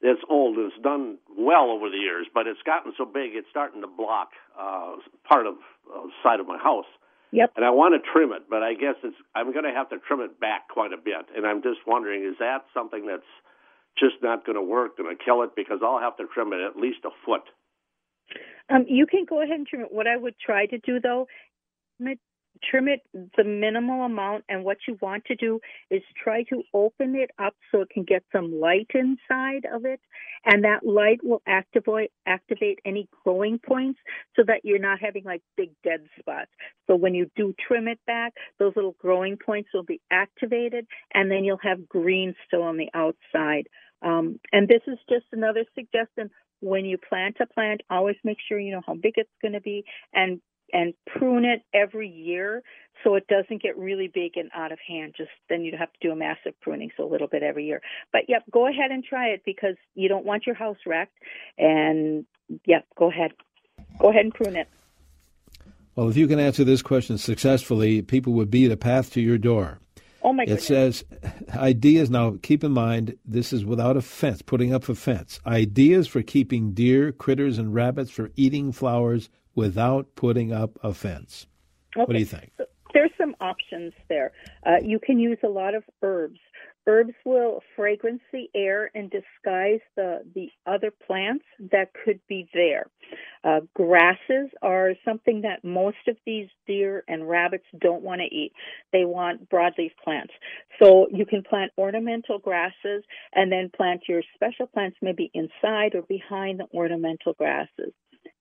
It's 0.00 0.22
old. 0.30 0.56
It's 0.58 0.76
done 0.82 1.18
well 1.36 1.70
over 1.70 1.90
the 1.90 1.98
years, 1.98 2.26
but 2.32 2.46
it's 2.46 2.62
gotten 2.64 2.92
so 2.96 3.04
big 3.04 3.32
it's 3.34 3.48
starting 3.50 3.82
to 3.82 3.86
block 3.88 4.30
uh, 4.58 4.92
part 5.28 5.46
of 5.46 5.56
uh, 5.94 6.06
side 6.22 6.40
of 6.40 6.46
my 6.46 6.56
house. 6.56 6.86
Yep. 7.36 7.52
And 7.56 7.64
I 7.66 7.70
want 7.70 7.92
to 7.92 8.00
trim 8.00 8.32
it, 8.32 8.48
but 8.48 8.62
I 8.62 8.72
guess 8.72 8.96
it's 9.04 9.16
I'm 9.34 9.52
going 9.52 9.68
to 9.68 9.72
have 9.72 9.90
to 9.90 9.98
trim 9.98 10.20
it 10.20 10.40
back 10.40 10.68
quite 10.68 10.92
a 10.92 10.96
bit. 10.96 11.28
And 11.36 11.46
I'm 11.46 11.62
just 11.62 11.80
wondering, 11.86 12.24
is 12.24 12.36
that 12.40 12.64
something 12.72 13.06
that's 13.06 13.28
just 13.98 14.16
not 14.22 14.46
going 14.46 14.56
to 14.56 14.62
work? 14.62 14.96
Going 14.96 15.14
to 15.14 15.22
kill 15.22 15.42
it 15.42 15.50
because 15.54 15.80
I'll 15.84 16.00
have 16.00 16.16
to 16.16 16.24
trim 16.32 16.54
it 16.54 16.64
at 16.64 16.80
least 16.80 17.04
a 17.04 17.10
foot. 17.26 17.42
Um, 18.72 18.86
you 18.88 19.06
can 19.06 19.26
go 19.28 19.42
ahead 19.42 19.56
and 19.56 19.66
trim 19.66 19.82
it. 19.82 19.92
What 19.92 20.06
I 20.06 20.16
would 20.16 20.34
try 20.38 20.64
to 20.64 20.78
do 20.78 20.98
though, 20.98 21.28
trim 22.62 22.88
it 22.88 23.00
the 23.36 23.44
minimal 23.44 24.02
amount 24.02 24.44
and 24.48 24.64
what 24.64 24.78
you 24.86 24.96
want 25.00 25.24
to 25.24 25.34
do 25.34 25.60
is 25.90 26.02
try 26.22 26.42
to 26.44 26.62
open 26.74 27.14
it 27.14 27.30
up 27.38 27.54
so 27.70 27.80
it 27.80 27.90
can 27.90 28.04
get 28.04 28.22
some 28.32 28.60
light 28.60 28.90
inside 28.94 29.66
of 29.72 29.84
it 29.84 30.00
and 30.44 30.64
that 30.64 30.84
light 30.84 31.20
will 31.22 31.42
activate 31.46 32.10
activate 32.26 32.78
any 32.84 33.08
growing 33.24 33.58
points 33.58 33.98
so 34.34 34.42
that 34.46 34.60
you're 34.64 34.78
not 34.78 35.00
having 35.00 35.24
like 35.24 35.42
big 35.56 35.70
dead 35.84 36.00
spots. 36.18 36.50
So 36.86 36.96
when 36.96 37.14
you 37.14 37.30
do 37.36 37.54
trim 37.66 37.88
it 37.88 38.00
back 38.06 38.34
those 38.58 38.72
little 38.76 38.96
growing 38.98 39.36
points 39.36 39.70
will 39.72 39.84
be 39.84 40.00
activated 40.10 40.86
and 41.14 41.30
then 41.30 41.44
you'll 41.44 41.58
have 41.62 41.88
green 41.88 42.34
still 42.46 42.62
on 42.62 42.76
the 42.76 42.88
outside. 42.94 43.68
Um, 44.02 44.38
and 44.52 44.68
this 44.68 44.82
is 44.86 44.98
just 45.08 45.26
another 45.32 45.64
suggestion. 45.74 46.30
When 46.60 46.84
you 46.84 46.96
plant 46.98 47.36
a 47.40 47.46
plant 47.46 47.82
always 47.90 48.16
make 48.24 48.38
sure 48.48 48.58
you 48.58 48.72
know 48.72 48.82
how 48.86 48.94
big 48.94 49.14
it's 49.16 49.30
going 49.42 49.52
to 49.52 49.60
be 49.60 49.84
and 50.12 50.40
and 50.72 50.94
prune 51.06 51.44
it 51.44 51.62
every 51.72 52.08
year 52.08 52.62
so 53.04 53.14
it 53.14 53.26
doesn't 53.28 53.62
get 53.62 53.76
really 53.76 54.08
big 54.08 54.36
and 54.36 54.50
out 54.54 54.72
of 54.72 54.78
hand. 54.86 55.14
Just 55.16 55.30
then 55.48 55.62
you'd 55.62 55.74
have 55.74 55.92
to 55.92 55.98
do 56.00 56.12
a 56.12 56.16
massive 56.16 56.58
pruning, 56.60 56.90
so 56.96 57.04
a 57.04 57.10
little 57.10 57.28
bit 57.28 57.42
every 57.42 57.66
year. 57.66 57.80
But 58.12 58.22
yep, 58.28 58.42
go 58.50 58.66
ahead 58.66 58.90
and 58.90 59.04
try 59.04 59.28
it 59.28 59.42
because 59.44 59.76
you 59.94 60.08
don't 60.08 60.24
want 60.24 60.46
your 60.46 60.54
house 60.54 60.78
wrecked. 60.86 61.16
And 61.58 62.24
yep, 62.64 62.86
go 62.96 63.10
ahead. 63.10 63.32
Go 63.98 64.10
ahead 64.10 64.24
and 64.24 64.34
prune 64.34 64.56
it. 64.56 64.68
Well, 65.94 66.08
if 66.08 66.16
you 66.16 66.26
can 66.26 66.38
answer 66.38 66.64
this 66.64 66.82
question 66.82 67.16
successfully, 67.16 68.02
people 68.02 68.34
would 68.34 68.50
be 68.50 68.66
the 68.66 68.76
path 68.76 69.12
to 69.12 69.20
your 69.20 69.38
door. 69.38 69.78
Oh 70.22 70.32
my 70.32 70.44
It 70.44 70.60
says 70.60 71.04
ideas. 71.54 72.10
Now, 72.10 72.36
keep 72.42 72.64
in 72.64 72.72
mind, 72.72 73.16
this 73.24 73.52
is 73.52 73.64
without 73.64 73.96
a 73.96 74.02
fence, 74.02 74.42
putting 74.42 74.74
up 74.74 74.88
a 74.88 74.94
fence. 74.94 75.40
Ideas 75.46 76.08
for 76.08 76.22
keeping 76.22 76.72
deer, 76.72 77.12
critters, 77.12 77.58
and 77.58 77.72
rabbits 77.72 78.10
for 78.10 78.30
eating 78.34 78.72
flowers 78.72 79.30
without 79.56 80.14
putting 80.14 80.52
up 80.52 80.78
a 80.84 80.94
fence. 80.94 81.46
Okay. 81.96 82.04
What 82.04 82.12
do 82.12 82.20
you 82.20 82.26
think? 82.26 82.52
So 82.58 82.66
there's 82.94 83.10
some 83.18 83.34
options 83.40 83.92
there. 84.08 84.32
Uh, 84.64 84.76
you 84.82 85.00
can 85.00 85.18
use 85.18 85.38
a 85.44 85.48
lot 85.48 85.74
of 85.74 85.82
herbs. 86.02 86.38
Herbs 86.88 87.14
will 87.24 87.62
fragrance 87.74 88.22
the 88.32 88.48
air 88.54 88.92
and 88.94 89.10
disguise 89.10 89.80
the, 89.96 90.22
the 90.36 90.50
other 90.66 90.92
plants 91.04 91.44
that 91.72 91.90
could 92.04 92.20
be 92.28 92.48
there. 92.54 92.86
Uh, 93.42 93.60
grasses 93.74 94.50
are 94.62 94.92
something 95.04 95.42
that 95.42 95.64
most 95.64 95.96
of 96.06 96.16
these 96.24 96.46
deer 96.66 97.02
and 97.08 97.28
rabbits 97.28 97.64
don't 97.80 98.02
want 98.02 98.20
to 98.20 98.34
eat. 98.34 98.52
They 98.92 99.04
want 99.04 99.50
broadleaf 99.50 99.90
plants. 100.02 100.32
So 100.80 101.08
you 101.10 101.26
can 101.26 101.42
plant 101.42 101.72
ornamental 101.76 102.38
grasses 102.38 103.02
and 103.34 103.50
then 103.50 103.68
plant 103.76 104.02
your 104.08 104.22
special 104.36 104.66
plants 104.66 104.96
maybe 105.02 105.30
inside 105.34 105.96
or 105.96 106.02
behind 106.02 106.60
the 106.60 106.66
ornamental 106.72 107.32
grasses. 107.32 107.92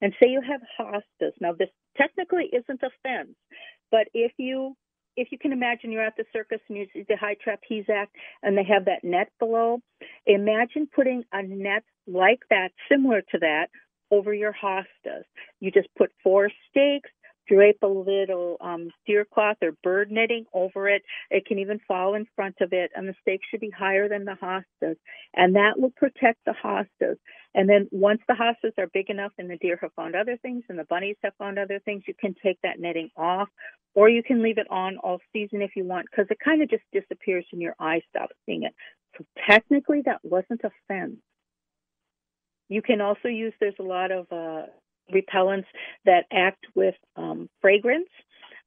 And 0.01 0.13
say 0.19 0.29
you 0.29 0.41
have 0.41 0.62
hostas. 0.79 1.31
Now, 1.39 1.53
this 1.53 1.69
technically 1.97 2.49
isn't 2.51 2.84
a 2.84 2.89
fence, 3.03 3.36
but 3.91 4.08
if 4.13 4.34
you 4.38 4.75
if 5.17 5.29
you 5.31 5.38
can 5.38 5.53
imagine 5.53 5.91
you're 5.91 6.05
at 6.05 6.17
the 6.17 6.25
circus 6.34 6.60
and 6.67 6.77
you 6.77 6.88
see 6.93 7.05
the 7.08 7.15
high 7.15 7.38
trapeze 7.41 7.86
act 7.89 8.13
and 8.43 8.58
they 8.58 8.65
have 8.65 8.86
that 8.86 9.03
net 9.03 9.29
below, 9.39 9.79
imagine 10.25 10.89
putting 10.93 11.23
a 11.31 11.41
net 11.41 11.84
like 12.05 12.41
that, 12.49 12.69
similar 12.91 13.21
to 13.31 13.39
that, 13.39 13.67
over 14.12 14.34
your 14.34 14.53
hostas. 14.53 15.23
You 15.60 15.71
just 15.71 15.88
put 15.97 16.12
four 16.23 16.49
stakes, 16.69 17.10
drape 17.47 17.79
a 17.81 17.88
little 17.88 18.58
um, 18.62 18.89
deer 19.05 19.25
cloth 19.25 19.58
or 19.62 19.71
bird 19.84 20.12
netting 20.12 20.45
over 20.53 20.89
it. 20.89 21.03
It 21.29 21.45
can 21.45 21.60
even 21.60 21.79
fall 21.88 22.15
in 22.15 22.25
front 22.36 22.55
of 22.62 22.73
it, 22.73 22.91
and 22.95 23.08
the 23.08 23.15
stakes 23.21 23.45
should 23.49 23.60
be 23.60 23.69
higher 23.69 24.10
than 24.10 24.25
the 24.25 24.38
hostas, 24.41 24.95
and 25.34 25.55
that 25.55 25.79
will 25.79 25.91
protect 25.91 26.39
the 26.45 26.53
hostas. 26.53 27.17
And 27.53 27.69
then 27.69 27.88
once 27.91 28.21
the 28.27 28.34
hostas 28.34 28.77
are 28.77 28.88
big 28.93 29.10
enough 29.10 29.31
and 29.38 29.49
the 29.49 29.58
deer 29.58 29.79
have 29.81 29.93
found 29.95 30.15
other 30.15 30.38
things 30.38 30.63
and 30.67 30.77
the 30.77 30.84
bunnies 30.84 31.15
have 31.23 31.34
found 31.38 31.58
other 31.58 31.79
things, 31.86 32.03
you 32.08 32.13
can 32.19 32.36
take 32.43 32.60
that 32.63 32.79
netting 32.79 33.10
off, 33.15 33.47
or 33.93 34.10
you 34.10 34.23
can 34.23 34.43
leave 34.43 34.58
it 34.58 34.67
on 34.69 34.97
all 34.97 35.19
season 35.31 35.62
if 35.62 35.71
you 35.75 35.86
want, 35.86 36.08
because 36.12 36.27
it 36.29 36.38
kind 36.43 36.62
of 36.62 36.69
just 36.69 36.84
disappears 36.91 37.45
and 37.51 37.62
your 37.62 37.75
eye 37.79 38.01
stops 38.10 38.36
seeing 38.45 38.63
it. 38.63 38.73
So 39.17 39.25
technically, 39.49 40.01
that 40.05 40.19
wasn't 40.23 40.62
a 40.65 40.71
fence. 40.88 41.15
You 42.67 42.81
can 42.81 42.99
also 42.99 43.27
use, 43.27 43.53
there's 43.60 43.75
a 43.79 43.84
lot 43.84 44.12
of 44.12 44.25
uh, 44.31 44.63
repellents 45.13 45.65
that 46.06 46.26
act 46.32 46.65
with 46.76 46.96
um, 47.15 47.50
fragrance. 47.62 48.10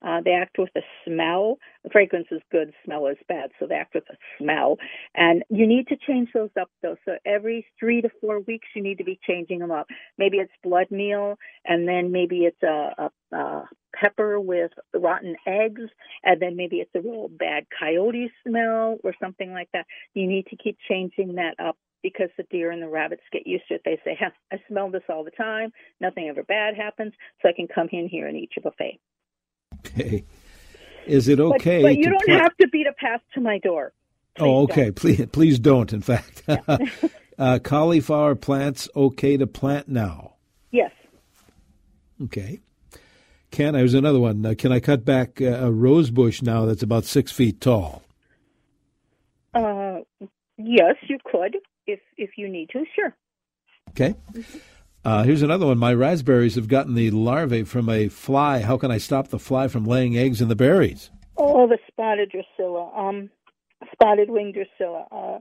Uh, 0.00 0.20
they 0.24 0.30
act 0.30 0.58
with 0.58 0.70
a 0.76 0.80
smell. 1.04 1.58
Fragrance 1.90 2.28
is 2.30 2.40
good, 2.52 2.72
smell 2.84 3.08
is 3.08 3.16
bad, 3.28 3.50
so 3.58 3.66
they 3.66 3.74
act 3.74 3.94
with 3.94 4.04
a 4.10 4.16
smell. 4.38 4.78
And 5.16 5.42
you 5.50 5.66
need 5.66 5.88
to 5.88 5.96
change 5.96 6.28
those 6.32 6.50
up 6.60 6.70
though. 6.82 6.96
So 7.04 7.16
every 7.26 7.66
three 7.80 8.00
to 8.02 8.08
four 8.20 8.40
weeks, 8.40 8.68
you 8.76 8.82
need 8.82 8.98
to 8.98 9.04
be 9.04 9.18
changing 9.26 9.58
them 9.58 9.72
up. 9.72 9.88
Maybe 10.16 10.38
it's 10.38 10.52
blood 10.62 10.86
meal, 10.92 11.36
and 11.64 11.88
then 11.88 12.12
maybe 12.12 12.44
it's 12.44 12.62
a, 12.62 13.10
a, 13.32 13.36
a 13.36 13.68
pepper 13.92 14.38
with 14.38 14.70
rotten 14.94 15.34
eggs, 15.46 15.82
and 16.22 16.40
then 16.40 16.54
maybe 16.54 16.76
it's 16.76 16.94
a 16.94 17.00
real 17.00 17.28
bad 17.28 17.66
coyote 17.76 18.30
smell 18.46 18.98
or 19.02 19.14
something 19.20 19.52
like 19.52 19.68
that. 19.72 19.86
You 20.14 20.28
need 20.28 20.46
to 20.46 20.56
keep 20.56 20.78
changing 20.88 21.34
that 21.36 21.54
up 21.58 21.76
because 22.02 22.28
the 22.36 22.44
deer 22.50 22.70
and 22.70 22.82
the 22.82 22.88
rabbits 22.88 23.22
get 23.32 23.46
used 23.46 23.64
to 23.68 23.74
it. 23.74 23.82
They 23.84 23.98
say, 24.04 24.18
I 24.52 24.56
smell 24.68 24.90
this 24.90 25.02
all 25.08 25.24
the 25.24 25.30
time. 25.30 25.72
Nothing 26.00 26.28
ever 26.28 26.42
bad 26.42 26.74
happens, 26.76 27.12
so 27.42 27.48
I 27.48 27.52
can 27.52 27.66
come 27.66 27.88
in 27.92 28.08
here 28.08 28.26
and 28.26 28.36
eat 28.36 28.50
your 28.56 28.62
buffet. 28.62 29.00
Okay. 29.86 30.24
Is 31.06 31.28
it 31.28 31.40
okay? 31.40 31.82
But, 31.82 31.88
but 31.88 31.96
you 31.96 32.10
don't 32.10 32.24
pla- 32.24 32.38
have 32.38 32.56
to 32.60 32.68
beat 32.68 32.86
a 32.86 32.92
path 32.92 33.20
to 33.34 33.40
my 33.40 33.58
door. 33.58 33.92
oh, 34.38 34.62
okay. 34.64 34.90
Please, 34.90 35.24
please 35.32 35.58
don't. 35.58 35.92
In 35.92 36.02
fact, 36.02 36.42
uh, 37.38 37.58
cauliflower 37.62 38.34
plants 38.34 38.88
okay 38.94 39.36
to 39.36 39.46
plant 39.46 39.88
now. 39.88 40.34
Yes. 40.70 40.92
Okay. 42.24 42.60
Can 43.50 43.74
I? 43.74 43.78
there's 43.78 43.94
another 43.94 44.20
one. 44.20 44.44
Uh, 44.44 44.54
can 44.56 44.72
I 44.72 44.80
cut 44.80 45.04
back 45.04 45.40
uh, 45.40 45.46
a 45.46 45.72
rose 45.72 46.10
bush 46.10 46.42
now 46.42 46.66
that's 46.66 46.82
about 46.82 47.04
six 47.04 47.32
feet 47.32 47.60
tall? 47.60 48.02
Uh, 49.54 50.00
yes, 50.58 50.96
you 51.08 51.18
could 51.24 51.56
if 51.88 52.00
if 52.16 52.30
you 52.36 52.48
need 52.48 52.70
to. 52.70 52.84
Sure. 52.94 53.14
Okay. 53.90 54.14
Uh, 55.04 55.22
here's 55.22 55.42
another 55.42 55.66
one. 55.66 55.78
My 55.78 55.94
raspberries 55.94 56.56
have 56.56 56.68
gotten 56.68 56.94
the 56.94 57.10
larvae 57.10 57.64
from 57.64 57.88
a 57.88 58.08
fly. 58.08 58.60
How 58.60 58.76
can 58.76 58.90
I 58.90 58.98
stop 58.98 59.28
the 59.28 59.38
fly 59.38 59.68
from 59.68 59.84
laying 59.84 60.16
eggs 60.16 60.40
in 60.40 60.48
the 60.48 60.56
berries? 60.56 61.10
Oh, 61.36 61.66
the 61.66 61.78
spotted 61.86 62.32
drosophila, 62.32 62.98
um, 62.98 63.30
spotted 63.92 64.28
wing 64.28 64.52
drosophila. 64.52 65.06
Uh, 65.10 65.38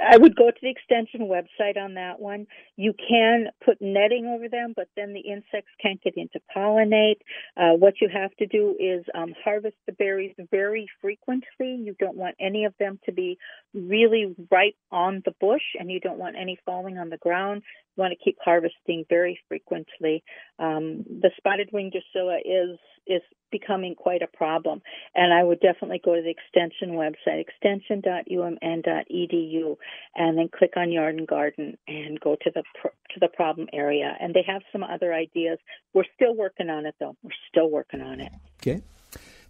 I 0.00 0.16
would 0.16 0.36
go 0.36 0.50
to 0.50 0.56
the 0.60 0.70
extension 0.70 1.28
website 1.28 1.76
on 1.76 1.94
that 1.94 2.20
one. 2.20 2.46
You 2.76 2.92
can 2.92 3.46
put 3.64 3.78
netting 3.80 4.26
over 4.26 4.48
them, 4.48 4.72
but 4.76 4.88
then 4.96 5.12
the 5.12 5.20
insects 5.20 5.70
can't 5.80 6.02
get 6.02 6.16
in 6.16 6.28
to 6.32 6.40
pollinate. 6.54 7.20
Uh, 7.56 7.72
what 7.76 7.94
you 8.00 8.08
have 8.12 8.34
to 8.36 8.46
do 8.46 8.76
is 8.78 9.04
um, 9.14 9.34
harvest 9.42 9.76
the 9.86 9.92
berries 9.92 10.34
very 10.50 10.86
frequently. 11.00 11.46
You 11.60 11.94
don't 11.98 12.16
want 12.16 12.36
any 12.40 12.64
of 12.64 12.74
them 12.78 12.98
to 13.06 13.12
be 13.12 13.38
really 13.74 14.34
right 14.50 14.76
on 14.90 15.22
the 15.24 15.34
bush, 15.40 15.62
and 15.78 15.90
you 15.90 16.00
don't 16.00 16.18
want 16.18 16.36
any 16.36 16.58
falling 16.64 16.98
on 16.98 17.10
the 17.10 17.18
ground. 17.18 17.62
You 17.96 18.02
want 18.02 18.12
to 18.12 18.24
keep 18.24 18.36
harvesting 18.44 19.04
very 19.08 19.38
frequently. 19.48 20.22
Um, 20.58 21.04
the 21.08 21.30
spotted 21.36 21.70
winged 21.72 21.94
drosophila 21.94 22.38
is 22.44 22.78
is 23.06 23.22
becoming 23.50 23.94
quite 23.94 24.22
a 24.22 24.26
problem, 24.26 24.82
and 25.14 25.32
I 25.32 25.44
would 25.44 25.60
definitely 25.60 26.00
go 26.04 26.14
to 26.14 26.22
the 26.22 26.30
extension 26.30 26.96
website, 26.96 27.40
extension.umn.edu, 27.40 29.76
and 30.14 30.38
then 30.38 30.48
click 30.48 30.72
on 30.76 30.90
Yard 30.90 31.14
and 31.16 31.26
Garden 31.26 31.78
and 31.86 32.20
go 32.20 32.36
to 32.42 32.50
the 32.54 32.62
to 32.82 33.20
the 33.20 33.28
problem 33.28 33.68
area. 33.72 34.14
And 34.20 34.34
they 34.34 34.42
have 34.46 34.60
some 34.72 34.82
other 34.82 35.14
ideas. 35.14 35.58
We're 35.94 36.04
still 36.14 36.34
working 36.34 36.68
on 36.70 36.86
it, 36.86 36.96
though. 36.98 37.16
We're 37.22 37.30
still 37.50 37.70
working 37.70 38.00
on 38.00 38.20
it. 38.20 38.32
Okay. 38.60 38.82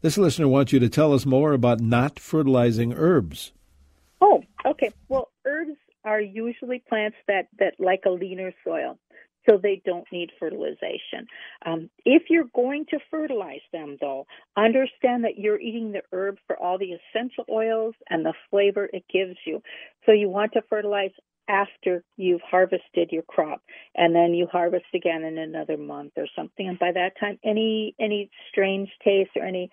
This 0.03 0.19
listener 0.19 0.49
wants 0.49 0.73
you 0.73 0.81
to 0.81 0.89
tell 0.89 1.13
us 1.13 1.27
more 1.27 1.53
about 1.53 1.81
not 1.81 2.19
fertilizing 2.19 2.93
herbs. 2.93 3.53
Oh, 4.21 4.43
okay. 4.65 4.91
Well, 5.09 5.31
herbs 5.45 5.77
are 6.05 6.21
usually 6.21 6.83
plants 6.89 7.17
that 7.27 7.49
that 7.59 7.75
like 7.79 8.03
a 8.07 8.11
leaner 8.11 8.53
soil 8.65 8.99
so 9.49 9.59
they 9.61 9.83
don't 9.85 10.07
need 10.13 10.31
fertilization. 10.39 11.27
Um, 11.65 11.91
if 12.05 12.25
you're 12.29 12.49
going 12.55 12.87
to 12.91 12.99
fertilize 13.11 13.61
them, 13.73 13.97
though, 14.01 14.27
understand 14.57 15.25
that 15.25 15.39
you're 15.39 15.61
eating 15.61 15.93
the 15.93 16.03
herb 16.13 16.39
for 16.47 16.57
all 16.57 16.79
the 16.79 16.93
essential 16.93 17.45
oils 17.51 17.95
and 18.11 18.25
the 18.25 18.35
flavor 18.51 18.89
it 18.93 19.05
gives 19.13 19.37
you. 19.47 19.63
So 20.05 20.13
you 20.13 20.29
want 20.29 20.53
to 20.53 20.63
fertilize 20.69 21.11
after 21.49 22.03
you've 22.17 22.41
harvested 22.43 23.11
your 23.11 23.23
crop 23.23 23.63
and 23.95 24.15
then 24.15 24.35
you 24.35 24.47
harvest 24.51 24.87
again 24.95 25.23
in 25.23 25.39
another 25.39 25.77
month 25.77 26.13
or 26.17 26.27
something 26.35 26.69
and 26.69 26.79
by 26.79 26.91
that 26.93 27.13
time 27.21 27.39
any 27.45 27.95
any 28.01 28.29
strange 28.51 28.89
taste 29.05 29.31
or 29.37 29.45
any 29.45 29.71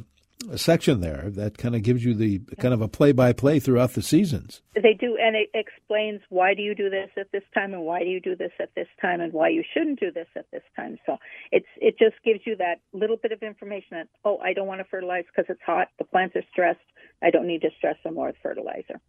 section 0.56 1.00
there 1.00 1.30
that 1.30 1.58
kind 1.58 1.74
of 1.74 1.82
gives 1.82 2.04
you 2.04 2.14
the 2.14 2.40
kind 2.58 2.72
of 2.72 2.80
a 2.80 2.88
play-by-play 2.88 3.60
throughout 3.60 3.92
the 3.92 4.02
seasons. 4.02 4.62
They 4.74 4.94
do, 4.98 5.16
and 5.20 5.36
it 5.36 5.50
explains 5.54 6.20
why 6.28 6.54
do 6.54 6.62
you 6.62 6.74
do 6.74 6.88
this 6.88 7.10
at 7.18 7.30
this 7.32 7.42
time, 7.54 7.74
and 7.74 7.82
why 7.82 8.00
do 8.00 8.08
you 8.08 8.20
do 8.20 8.34
this 8.34 8.52
at 8.58 8.74
this 8.74 8.88
time, 9.00 9.20
and 9.20 9.32
why 9.32 9.48
you 9.48 9.62
shouldn't 9.74 10.00
do 10.00 10.10
this 10.10 10.28
at 10.36 10.50
this 10.50 10.62
time. 10.76 10.98
So 11.06 11.18
it's 11.52 11.66
it 11.76 11.98
just 11.98 12.16
gives 12.24 12.40
you 12.44 12.56
that 12.56 12.76
little 12.92 13.16
bit 13.16 13.32
of 13.32 13.42
information 13.42 13.88
that 13.92 14.08
oh, 14.24 14.38
I 14.38 14.52
don't 14.52 14.66
want 14.66 14.80
to 14.80 14.84
fertilize 14.84 15.24
because 15.26 15.50
it's 15.50 15.62
hot. 15.64 15.88
The 15.98 16.04
plants 16.04 16.36
are 16.36 16.44
stressed. 16.50 16.80
I 17.22 17.30
don't 17.30 17.46
need 17.46 17.62
to 17.62 17.70
stress 17.76 17.96
them 18.02 18.14
more 18.14 18.28
with 18.28 18.36
fertilizer. 18.42 19.00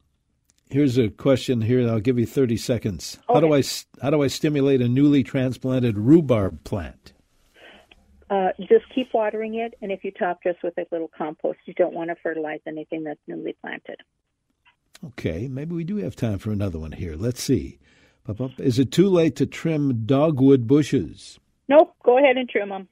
Here's 0.72 0.98
a 0.98 1.10
question 1.10 1.60
here, 1.62 1.86
I'll 1.90 2.00
give 2.00 2.18
you 2.18 2.26
30 2.26 2.56
seconds. 2.56 3.18
Okay. 3.30 3.34
How 3.34 3.40
do 3.42 3.54
I 3.54 3.62
how 4.02 4.10
do 4.10 4.24
I 4.24 4.28
stimulate 4.28 4.82
a 4.82 4.88
newly 4.88 5.22
transplanted 5.22 5.98
rhubarb 5.98 6.64
plant? 6.64 7.12
Uh, 8.30 8.52
just 8.60 8.86
keep 8.96 9.14
watering 9.14 9.56
it, 9.56 9.74
and 9.82 9.92
if 9.92 10.06
you 10.06 10.12
top 10.12 10.42
dress 10.42 10.56
with 10.64 10.78
a 10.78 10.86
little 10.90 11.12
compost, 11.18 11.60
you 11.66 11.74
don't 11.74 11.94
want 11.94 12.10
to 12.10 12.16
fertilize 12.24 12.62
anything 12.66 13.04
that's 13.04 13.20
newly 13.28 13.54
planted. 13.62 13.98
Okay, 15.06 15.50
maybe 15.50 15.76
we 15.76 15.84
do 15.84 15.98
have 15.98 16.16
time 16.16 16.38
for 16.38 16.52
another 16.52 16.80
one 16.80 16.94
here. 16.94 17.18
Let's 17.18 17.44
see. 17.44 17.80
Is 18.58 18.80
it 18.80 18.94
too 18.94 19.10
late 19.10 19.36
to 19.38 19.46
trim 19.46 20.06
dogwood 20.06 20.68
bushes? 20.68 21.40
Nope, 21.68 21.94
go 22.06 22.18
ahead 22.18 22.38
and 22.38 22.48
trim 22.48 22.70
them. 22.70 22.88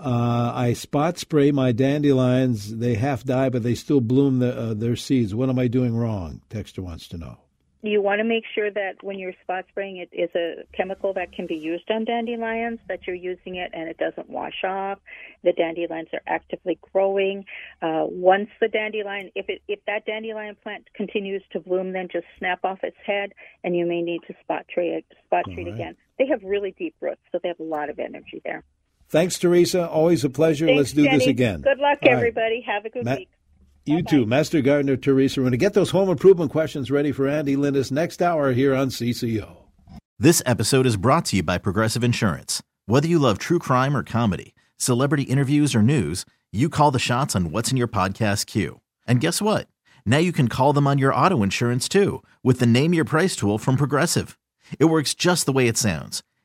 Uh, 0.00 0.52
I 0.54 0.72
spot 0.72 1.18
spray 1.18 1.50
my 1.50 1.72
dandelions. 1.72 2.78
They 2.78 2.94
half 2.94 3.24
die, 3.24 3.50
but 3.50 3.62
they 3.62 3.74
still 3.74 4.00
bloom 4.00 4.38
the, 4.38 4.58
uh, 4.58 4.74
their 4.74 4.96
seeds. 4.96 5.34
What 5.34 5.48
am 5.48 5.58
I 5.58 5.68
doing 5.68 5.96
wrong? 5.96 6.40
Texter 6.48 6.78
wants 6.78 7.06
to 7.08 7.18
know 7.18 7.38
you 7.82 8.02
want 8.02 8.18
to 8.18 8.24
make 8.24 8.44
sure 8.54 8.70
that 8.70 9.02
when 9.02 9.18
you're 9.18 9.32
spot 9.42 9.64
spraying, 9.70 9.96
it 9.96 10.10
is 10.12 10.28
a 10.34 10.64
chemical 10.76 11.14
that 11.14 11.32
can 11.32 11.46
be 11.46 11.56
used 11.56 11.90
on 11.90 12.04
dandelions, 12.04 12.78
that 12.88 13.06
you're 13.06 13.16
using 13.16 13.56
it 13.56 13.70
and 13.72 13.88
it 13.88 13.96
doesn't 13.96 14.28
wash 14.28 14.64
off. 14.64 14.98
The 15.44 15.52
dandelions 15.52 16.08
are 16.12 16.20
actively 16.26 16.78
growing. 16.92 17.44
Uh, 17.80 18.04
once 18.06 18.48
the 18.60 18.68
dandelion, 18.68 19.30
if 19.34 19.48
it, 19.48 19.62
if 19.66 19.80
that 19.86 20.04
dandelion 20.04 20.56
plant 20.62 20.88
continues 20.94 21.42
to 21.52 21.60
bloom, 21.60 21.92
then 21.92 22.08
just 22.12 22.26
snap 22.38 22.60
off 22.64 22.80
its 22.82 22.98
head, 23.04 23.32
and 23.64 23.74
you 23.74 23.86
may 23.86 24.02
need 24.02 24.20
to 24.26 24.34
spot 24.42 24.66
treat 24.68 25.04
spot 25.24 25.44
treat 25.54 25.64
right. 25.64 25.74
again. 25.74 25.96
They 26.18 26.26
have 26.26 26.42
really 26.42 26.74
deep 26.78 26.94
roots, 27.00 27.22
so 27.32 27.38
they 27.42 27.48
have 27.48 27.60
a 27.60 27.64
lot 27.64 27.88
of 27.88 27.98
energy 27.98 28.42
there. 28.44 28.62
Thanks, 29.10 29.38
Teresa. 29.38 29.88
Always 29.88 30.24
a 30.24 30.30
pleasure. 30.30 30.66
Thanks, 30.66 30.78
Let's 30.78 30.92
do 30.92 31.04
Jenny. 31.04 31.18
this 31.18 31.26
again. 31.26 31.60
Good 31.62 31.78
luck, 31.78 31.98
All 32.02 32.10
everybody. 32.10 32.64
Right. 32.66 32.74
Have 32.74 32.84
a 32.84 32.90
good 32.90 33.04
Ma- 33.04 33.16
week. 33.16 33.28
You 33.86 33.96
Bye-bye. 33.96 34.10
too, 34.10 34.26
Master 34.26 34.60
Gardener 34.60 34.96
Teresa. 34.96 35.40
We're 35.40 35.44
going 35.44 35.50
to 35.52 35.56
get 35.56 35.74
those 35.74 35.90
home 35.90 36.08
improvement 36.10 36.50
questions 36.52 36.90
ready 36.90 37.12
for 37.12 37.26
Andy 37.26 37.56
Lindus 37.56 37.90
next 37.90 38.22
hour 38.22 38.52
here 38.52 38.74
on 38.74 38.88
CCO. 38.88 39.56
This 40.18 40.42
episode 40.46 40.86
is 40.86 40.96
brought 40.96 41.24
to 41.26 41.36
you 41.36 41.42
by 41.42 41.58
Progressive 41.58 42.04
Insurance. 42.04 42.62
Whether 42.86 43.08
you 43.08 43.18
love 43.18 43.38
true 43.38 43.58
crime 43.58 43.96
or 43.96 44.02
comedy, 44.02 44.54
celebrity 44.76 45.22
interviews 45.24 45.74
or 45.74 45.82
news, 45.82 46.24
you 46.52 46.68
call 46.68 46.90
the 46.90 46.98
shots 46.98 47.34
on 47.34 47.50
what's 47.50 47.70
in 47.70 47.76
your 47.76 47.88
podcast 47.88 48.46
queue. 48.46 48.80
And 49.06 49.20
guess 49.20 49.40
what? 49.40 49.66
Now 50.04 50.18
you 50.18 50.32
can 50.32 50.48
call 50.48 50.72
them 50.72 50.86
on 50.86 50.98
your 50.98 51.14
auto 51.14 51.42
insurance 51.42 51.88
too 51.88 52.22
with 52.42 52.58
the 52.60 52.66
Name 52.66 52.92
Your 52.94 53.04
Price 53.04 53.34
tool 53.34 53.56
from 53.58 53.76
Progressive. 53.76 54.36
It 54.78 54.86
works 54.86 55.14
just 55.14 55.46
the 55.46 55.52
way 55.52 55.68
it 55.68 55.78
sounds. 55.78 56.22